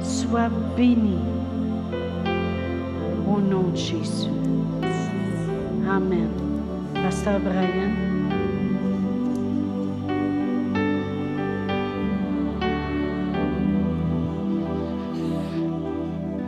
[0.00, 1.18] Sois béni
[3.26, 4.30] au nom de Jésus.
[5.88, 6.28] Amen.
[6.94, 7.92] Pasteur Brian.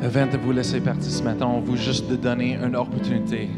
[0.03, 3.49] Avant de vous laisser partir ce matin, on veut juste de donner une opportunité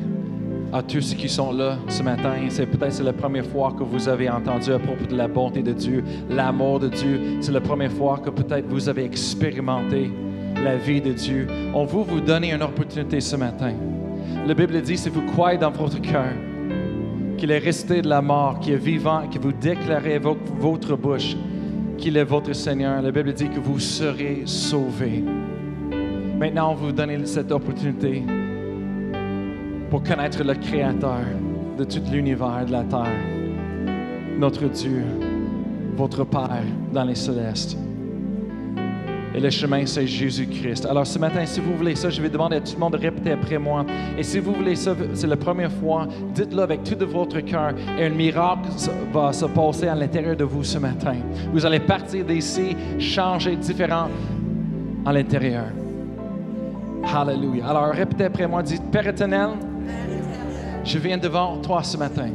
[0.72, 2.34] à tous ceux qui sont là ce matin.
[2.48, 5.72] C'est peut-être la première fois que vous avez entendu à propos de la bonté de
[5.72, 7.20] Dieu, l'amour de Dieu.
[7.40, 10.10] C'est la première fois que peut-être vous avez expérimenté
[10.64, 11.46] la vie de Dieu.
[11.74, 13.74] On veut vous donner une opportunité ce matin.
[14.46, 16.32] La Bible dit, si vous croyez dans votre cœur
[17.36, 21.36] qu'il est resté de la mort, qu'il est vivant, que vous déclarez avec votre bouche
[21.98, 25.22] qu'il est votre Seigneur, la Bible dit que vous serez sauvés.
[26.38, 28.24] Maintenant, on vous donner cette opportunité
[29.92, 31.20] pour connaître le Créateur
[31.76, 33.12] de tout l'univers, de la terre,
[34.38, 35.04] notre Dieu,
[35.94, 36.64] votre Père
[36.94, 37.76] dans les célestes.
[39.34, 40.86] Et le chemin, c'est Jésus-Christ.
[40.86, 42.98] Alors ce matin, si vous voulez ça, je vais demander à tout le monde de
[43.00, 43.84] répéter après moi.
[44.16, 47.74] Et si vous voulez ça, c'est la première fois, dites-le avec tout de votre cœur.
[47.98, 48.70] Et un miracle
[49.12, 51.16] va se passer à l'intérieur de vous ce matin.
[51.52, 54.08] Vous allez partir d'ici, changer différent
[55.04, 55.66] à l'intérieur.
[57.04, 57.68] Hallelujah.
[57.68, 59.50] Alors répétez après moi, dites, Père éternel,
[60.84, 62.28] je viens devant toi ce matin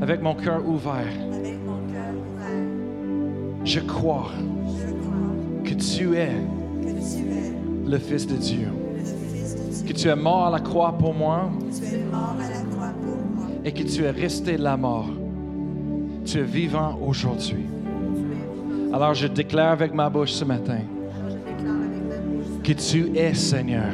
[0.00, 1.12] avec mon cœur ouvert.
[3.64, 4.30] Je crois
[5.64, 6.32] que tu es
[7.86, 8.68] le Fils de Dieu,
[9.86, 11.50] que tu es mort à la croix pour moi
[13.64, 15.08] et que tu es resté la mort.
[16.24, 17.66] Tu es vivant aujourd'hui.
[18.92, 20.80] Alors je déclare avec ma bouche ce matin
[22.62, 23.90] que tu es Seigneur.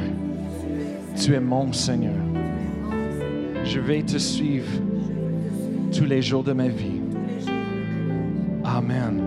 [1.19, 2.13] Tu es mon Seigneur.
[3.65, 4.71] Je vais te suivre
[5.91, 7.01] tous les jours de ma vie.
[8.63, 9.21] Amen.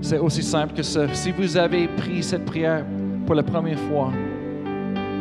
[0.00, 1.06] C'est aussi simple que ça.
[1.14, 2.84] Si vous avez pris cette prière
[3.26, 4.10] pour la première fois,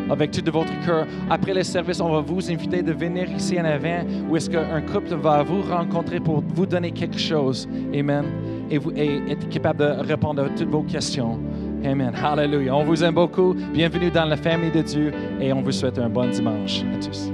[0.10, 3.62] avec tout de votre cœur, après le service, on va vous inviter de venir ici
[3.62, 7.70] en avant, où est-ce qu'un couple va vous rencontrer pour vous donner quelque chose.
[7.94, 8.26] Amen.
[8.72, 11.40] Et, vous, et être capable de répondre à toutes vos questions.
[11.84, 12.14] Amen.
[12.16, 12.76] Hallelujah.
[12.76, 13.54] On vous aime beaucoup.
[13.54, 17.32] Bienvenue dans la famille de Dieu et on vous souhaite un bon dimanche à tous.